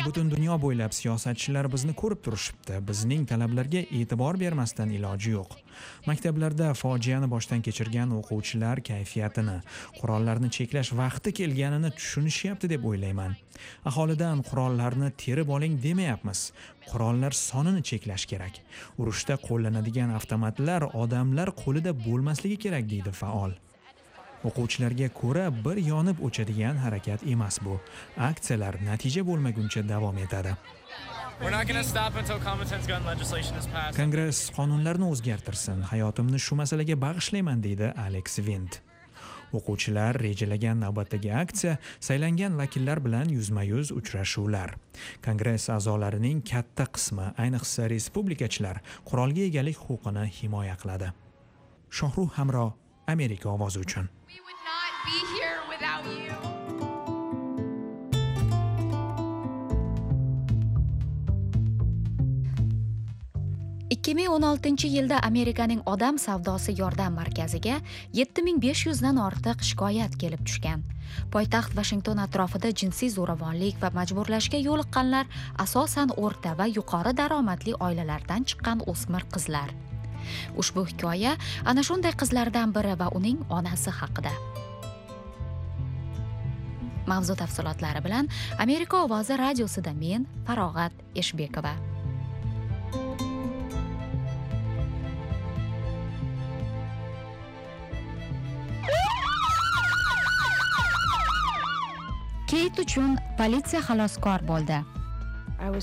Butun 0.04 0.30
dunyo 0.30 0.56
bo'ylab 0.64 0.92
siyosatchilar 0.98 1.68
bizni 1.72 1.94
ko'rib 2.00 2.20
turishibdi. 2.26 2.80
Bizning 2.88 3.22
talablarga 3.30 3.82
e'tibor 3.98 4.38
bermasdan 4.42 4.92
iloji 4.98 5.32
yo'q. 5.36 5.56
Maktablarda 6.08 6.68
fojiani 6.82 7.30
boshdan 7.34 7.64
kechirgan 7.66 8.12
o'quvchilar 8.18 8.82
kayfiyatini, 8.90 9.56
qurollarni 10.00 10.52
cheklash 10.56 10.92
vaqti 11.00 11.32
kelganini 11.40 11.90
tushunishyapti 11.98 12.70
deb 12.74 12.84
o'ylayman. 12.92 13.36
Aholidan 13.90 14.44
qurollarni 14.50 15.10
terib 15.24 15.48
oling 15.56 15.80
demayapmiz. 15.86 16.46
Qurollar 16.90 17.32
sonini 17.40 17.82
cheklash 17.90 18.28
kerak. 18.32 18.60
Urushda 19.00 19.40
qo'llanadigan 19.48 20.14
avtomatlar 20.18 20.90
odamlar 21.04 21.54
qo'lida 21.64 21.92
bo'lmasligi 22.06 22.58
kerak 22.66 22.90
deydi 22.94 23.12
faol. 23.22 23.54
O'quvchilarga 24.44 25.08
ko'ra 25.20 25.46
bir 25.64 25.78
yonib 25.90 26.18
o'chadigan 26.26 26.76
harakat 26.84 27.20
emas 27.34 27.58
bu. 27.64 27.78
Aksiyalar 28.30 28.76
natija 28.84 29.22
bo'lmaguncha 29.28 29.82
davom 29.88 30.18
etadi. 30.18 30.56
Kongress 34.00 34.40
qonunlarni 34.56 35.06
o'zgartirsin, 35.12 35.80
hayotimni 35.92 36.38
shu 36.46 36.54
masalaga 36.60 36.96
bag'ishlayman 37.06 37.62
deydi 37.64 37.88
Alex 38.06 38.38
Vint. 38.46 38.78
O'quvchilar 39.54 40.18
rejalagan 40.22 40.80
navbatdagi 40.82 41.30
aksiya 41.40 41.74
saylangan 42.06 42.56
vakillar 42.58 43.02
bilan 43.04 43.28
yuzma-yuz 43.36 43.92
uchrashuvlar. 43.98 44.74
Kongress 45.26 45.68
a'zolarining 45.76 46.42
katta 46.50 46.86
qismi, 46.94 47.26
ayniqsa 47.42 47.90
respublikachilar, 47.94 48.80
qurolga 49.08 49.42
egalik 49.50 49.78
huquqini 49.86 50.26
himoya 50.38 50.76
qiladi. 50.82 51.12
Shohruh 51.90 52.30
Hamro, 52.38 52.66
Amerika 53.06 53.48
ovozi 53.48 53.78
uchun. 53.86 54.08
Be 55.04 55.18
here 55.36 55.60
without 55.68 56.06
you. 56.06 56.32
ikki 63.90 64.14
ming 64.14 64.28
o'n 64.28 64.44
oltinchi 64.44 64.88
yilda 64.92 65.18
amerikaning 65.28 65.82
odam 65.92 66.16
savdosi 66.18 66.74
yordam 66.78 67.14
markaziga 67.20 67.76
yetti 68.12 68.42
ming 68.46 68.62
besh 68.64 68.86
yuzdan 68.88 69.20
ortiq 69.26 69.62
shikoyat 69.68 70.16
kelib 70.16 70.40
tushgan. 70.48 70.82
Poytaxt 71.32 71.76
vashington 71.76 72.24
atrofida 72.24 72.72
jinsiy 72.72 73.12
zo'ravonlik 73.16 73.76
va 73.84 73.92
majburlashga 74.00 74.60
yo'liqqanlar 74.64 75.28
asosan 75.66 76.16
o'rta 76.16 76.56
va 76.58 76.66
yuqori 76.78 77.12
daromadli 77.20 77.76
oilalardan 77.80 78.44
chiqqan 78.48 78.84
o'smir 78.92 79.28
qizlar. 79.36 79.72
Ushbu 80.56 80.88
hikoya 80.90 81.36
ana 81.64 81.82
shunday 81.84 82.16
qizlardan 82.24 82.76
biri 82.76 82.98
va 83.04 83.12
uning 83.20 83.40
onasi 83.48 84.00
haqida. 84.00 84.32
mavzu 87.06 87.36
tafsilotlari 87.36 88.04
bilan 88.04 88.28
amerika 88.58 89.02
ovozi 89.04 89.36
radiosida 89.38 89.92
men 89.94 90.26
farog'at 90.46 90.92
eshbekova. 91.14 91.74
Keyt 102.54 102.78
uchun 102.78 103.16
politsiya 103.38 103.80
xaloskor 103.82 104.44
bo'ldi. 104.46 104.76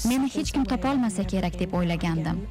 Meni 0.07 0.29
hech 0.31 0.51
kim 0.55 0.63
topolmasa 0.63 1.25
kerak 1.34 1.57
deb 1.60 1.73
o'ylagandim. 1.75 2.45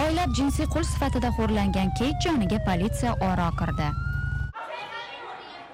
Oylab 0.00 0.32
jinsiy 0.38 0.68
qul 0.72 0.86
sifatida 0.88 1.34
xo'rlangan 1.36 1.92
keyt 1.98 2.16
joniga 2.24 2.62
politsiya 2.70 3.16
oro 3.28 3.50
kirdi. 3.60 3.88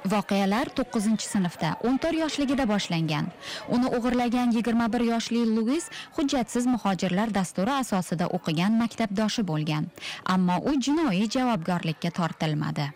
Voqealar 0.04 0.68
9 0.76 1.20
sinfda 1.20 1.76
14 1.82 2.18
yoshligida 2.18 2.66
boshlangan. 2.68 3.26
Uni 3.68 3.86
o'g'irlagan 3.96 4.50
21 4.56 5.04
yoshli 5.12 5.44
luis 5.56 5.90
hujjatsiz 6.16 6.66
muhojirlar 6.66 7.34
dasturi 7.34 7.72
asosida 7.72 8.26
o'qigan 8.26 8.78
maktabdoshi 8.82 9.46
bo'lgan. 9.46 9.86
Ammo 10.24 10.58
u 10.70 10.74
jinoiy 10.80 11.28
javobgarlikka 11.36 12.10
tortilmadi. 12.10 12.90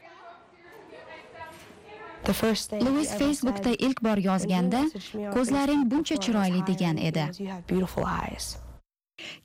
Luis 2.86 3.10
facebookda 3.18 3.70
ilk 3.78 4.02
bor 4.02 4.18
yozganda 4.18 4.82
ko'zlaring 5.34 5.90
buncha 5.90 6.16
chiroyli 6.16 6.66
degan 6.66 6.98
edi. 6.98 7.26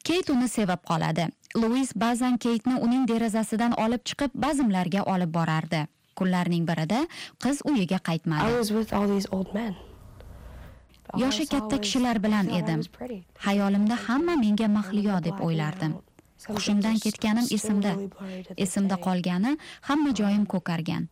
keyt 0.04 0.30
uni 0.30 0.48
sevib 0.50 0.82
qoladi. 0.90 1.30
Luis 1.56 1.94
ba'zan 1.96 2.38
keytni 2.38 2.76
uning 2.86 3.08
derazasidan 3.08 3.74
olib 3.84 4.02
chiqib 4.10 4.32
bazmlarga 4.46 5.04
olib 5.14 5.32
borardi 5.38 5.88
kunlarning 6.22 6.68
birida 6.72 7.00
qiz 7.44 7.66
uyiga 7.72 8.00
qaytmadi. 8.10 8.46
Yoshi 11.24 11.46
katta 11.54 11.82
kishilar 11.82 12.24
bilan 12.24 12.48
edim. 12.60 12.82
hayolimda 13.48 13.96
hamma 14.08 14.36
menga 14.46 14.68
mahliyo 14.78 15.24
deb 15.28 15.38
o'ylardim. 15.48 15.94
hushimdan 16.48 16.98
ketganim 17.04 17.48
esimda 17.56 17.92
esimda 18.58 18.96
qolgani 19.08 19.52
hamma 19.90 20.12
joyim 20.20 20.46
ko'kargan. 20.54 21.04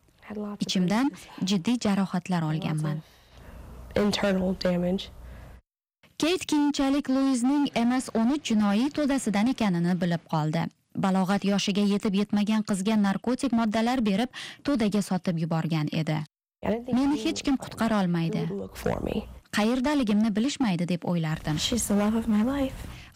Ichimdan 0.64 1.10
jiddiy 1.44 1.76
jarohatlar 1.84 2.42
olganman. 2.50 2.98
keyt 6.18 6.42
keyinchalik 6.50 7.06
luizning 7.10 7.64
ms 7.88 8.08
13 8.14 8.44
jinoiy 8.48 8.90
to'dasidan 8.96 9.46
ekanini 9.54 9.94
bilib 10.02 10.24
qoldi 10.32 10.62
balog'at 10.96 11.44
yoshiga 11.44 11.84
yetib 11.92 12.14
yetmagan 12.14 12.62
qizga 12.62 12.96
narkotik 12.96 13.52
moddalar 13.52 14.00
berib 14.00 14.30
to'daga 14.64 15.02
sotib 15.02 15.38
yuborgan 15.38 15.88
edi. 15.92 16.18
Meni 16.92 17.16
hech 17.24 17.42
kim 17.42 17.56
qutqara 17.56 18.02
olmaydi. 18.02 18.48
qayerdaligimni 19.56 20.30
bilishmaydi 20.36 20.88
deb 20.88 21.04
o'ylardim. 21.12 21.56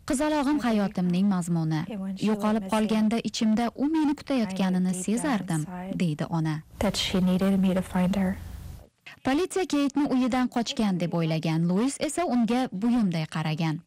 Qizalog'im 0.09 0.59
hayotimning 0.65 1.29
mazmuni. 1.35 1.83
Yo'qolib 2.29 2.65
qolganda 2.73 3.21
ichimda 3.31 3.71
u 3.75 3.87
meni 3.95 4.15
kutayotganini 4.21 4.95
sezardim 5.05 5.63
deydi 6.01 6.25
ona. 6.39 6.57
Politsiya 9.25 9.65
keytni 9.75 10.05
uyidan 10.15 10.51
qochgan 10.57 11.01
deb 11.01 11.15
o'ylagan 11.21 11.69
luis 11.69 11.97
esa 12.09 12.27
unga 12.35 12.69
buyumday 12.73 13.25
qaragan 13.37 13.81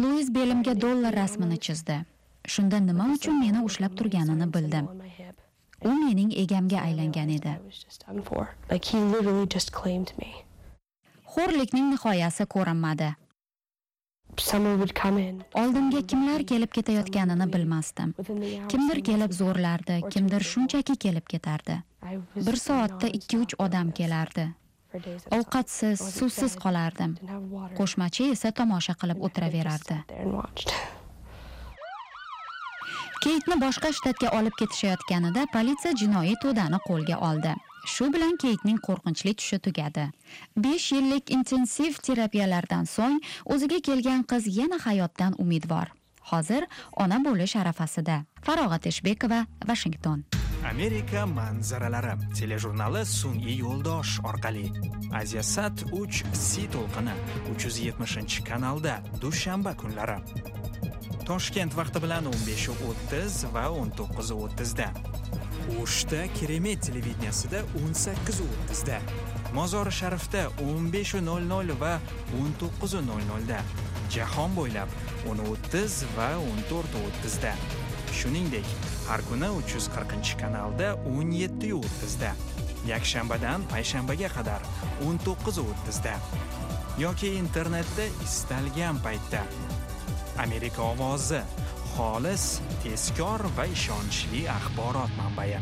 luis 0.00 0.28
belimga 0.34 0.74
dollar 0.80 1.14
rasmini 1.14 1.58
chizdi 1.66 1.96
shunda 2.54 2.78
nima 2.88 3.06
uchun 3.14 3.40
meni 3.44 3.62
ushlab 3.68 3.96
turganini 3.98 4.46
bildim 4.54 4.86
u 5.90 5.94
mening 6.02 6.30
egamga 6.42 6.78
aylangan 6.88 7.32
edi 7.38 7.54
xo'rlikning 11.34 11.90
nihoyasi 11.94 12.46
ko'rinmadi 12.54 13.10
oldimga 15.62 16.00
kimlar 16.12 16.46
kelib 16.52 16.70
ketayotganini 16.78 17.46
bilmasdim 17.54 18.14
kimdir 18.72 19.02
kelib 19.10 19.32
zo'rlardi 19.40 19.96
kimdir 20.14 20.46
shunchaki 20.52 20.96
kelib 21.04 21.26
ketardi 21.34 21.82
bir 22.46 22.56
soatda 22.66 23.08
ikki 23.20 23.38
uch 23.44 23.54
odam 23.66 23.90
kelardi 24.00 24.46
ovqatsiz 25.38 25.98
suvsiz 26.18 26.56
qolardim. 26.64 27.18
qo'shmachi 27.78 28.30
esa 28.36 28.48
tomosha 28.62 28.94
qilib 29.00 29.18
o'tiraverardi 29.26 29.96
keytni 33.24 33.56
boshqa 33.60 33.90
shtatga 33.96 34.30
olib 34.38 34.54
ketishayotganida 34.60 35.42
politsiya 35.54 35.92
jinoiy 36.02 36.38
to'dani 36.44 36.80
qo'lga 36.86 37.18
oldi. 37.28 37.52
Shu 37.94 38.08
bilan 38.14 38.36
keytning 38.44 38.80
qo'rqinchli 38.86 39.34
tushi 39.42 39.58
tugadi. 39.66 40.06
Besh 40.64 40.88
yillik 40.96 41.32
intensiv 41.36 42.00
terapiyalardan 42.08 42.88
so'ng 42.96 43.20
o'ziga 43.54 43.80
kelgan 43.88 44.26
qiz 44.32 44.50
yana 44.58 44.80
hayotdan 44.86 45.40
umidvor. 45.44 45.92
Hozir 46.32 46.68
ona 47.06 47.24
bo'lish 47.24 47.56
arafasida. 47.62 48.22
Farog'at 48.46 48.92
eshbekova 48.92 49.44
vashington 49.72 50.24
amerika 50.70 51.26
manzaralari 51.26 52.12
telejurnali 52.38 53.02
sun'iy 53.06 53.56
yo'ldosh 53.62 54.12
orqali 54.30 54.66
sat 55.42 55.82
3 55.92 56.30
si 56.32 56.68
to'lqini 56.74 57.14
370 57.48 58.44
kanalda 58.48 58.94
dushanba 59.22 59.72
kunlari 59.80 60.18
toshkent 61.26 61.74
vaqti 61.78 62.02
bilan 62.04 62.24
15:30 62.24 63.50
va 63.54 63.64
19:30 63.78 64.76
da 64.80 64.88
o'shda 65.82 66.20
keremet 66.38 66.82
televideniyasida 66.86 67.58
18:30 67.82 68.86
da 68.86 69.00
mozori 69.54 69.92
sharifda 70.00 70.42
15:00 70.62 71.80
va 71.82 71.92
19:00 72.38 73.48
da 73.48 73.60
jahon 74.14 74.50
bo'ylab 74.58 74.88
10:30 75.26 76.06
va 76.16 76.30
14:30 76.46 77.42
da 77.42 77.54
shuningdek 78.12 78.66
har 79.10 79.22
kuni 79.28 79.46
340 79.46 80.36
kanalda 80.40 80.88
17:30 81.06 82.20
da 82.20 82.32
yakshanbadan 82.86 83.62
payshanbaga 83.70 84.28
qadar 84.36 84.62
19:30 85.02 86.04
da 86.04 86.14
yoki 86.98 87.26
internetda 87.26 88.04
istalgan 88.24 88.96
paytda. 89.02 89.42
Amerika 90.38 90.82
ovozi 90.82 91.40
xolis 91.94 92.60
tezkor 92.82 93.40
va 93.56 93.64
ishonchli 93.66 94.42
axborot 94.56 95.10
manbai. 95.18 95.58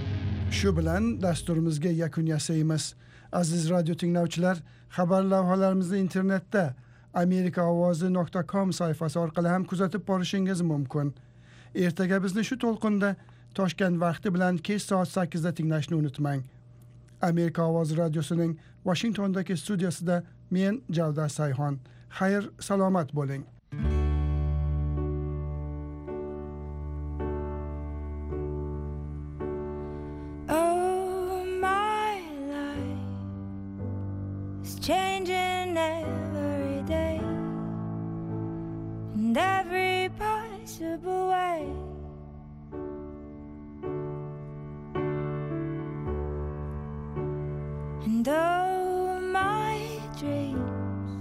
Shu 0.50 0.76
bilan 0.76 1.22
dasturimizga 1.22 1.90
yakun 1.90 2.26
yasaymiz. 2.26 2.94
Aziz 3.32 3.70
radio 3.70 3.94
tinglovchilar 3.94 4.56
xabar 4.96 5.22
lavhalarimizni 5.22 5.98
internetda 5.98 6.74
amerikaovozi.com 7.14 8.72
sayfasi 8.72 9.18
orqali 9.18 9.48
ham 9.48 9.64
kuzatib 9.64 10.06
borishingiz 10.06 10.60
mumkin. 10.60 11.14
Ertaga 11.74 12.22
bizni 12.22 12.44
shu 12.44 12.56
to'lqinda 12.58 13.16
toshkent 13.54 14.00
vaqti 14.00 14.34
bilan 14.34 14.58
kech 14.58 14.82
soat 14.82 15.08
sakkizda 15.08 15.52
tinglashni 15.52 15.96
unutmang. 15.96 16.42
Amerika 17.20 17.62
ovozi 17.62 17.96
radiosining 17.96 18.58
vashingtondagi 18.84 19.56
studiyasida 19.56 20.22
men 20.50 20.82
javdar 20.90 21.28
sayhon. 21.28 21.78
Xayr 22.18 22.50
salomat 22.60 23.14
bo'ling. 23.14 23.44
Oh, 48.30 49.18
my 49.20 49.80
dreams, 50.18 51.16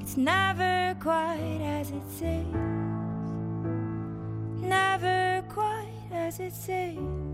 it's 0.00 0.16
never 0.16 0.96
quite 0.98 1.60
as 1.60 1.90
it 1.90 2.02
seems, 2.08 2.54
never 4.62 5.44
quite 5.50 6.08
as 6.10 6.40
it 6.40 6.54
seems. 6.54 7.33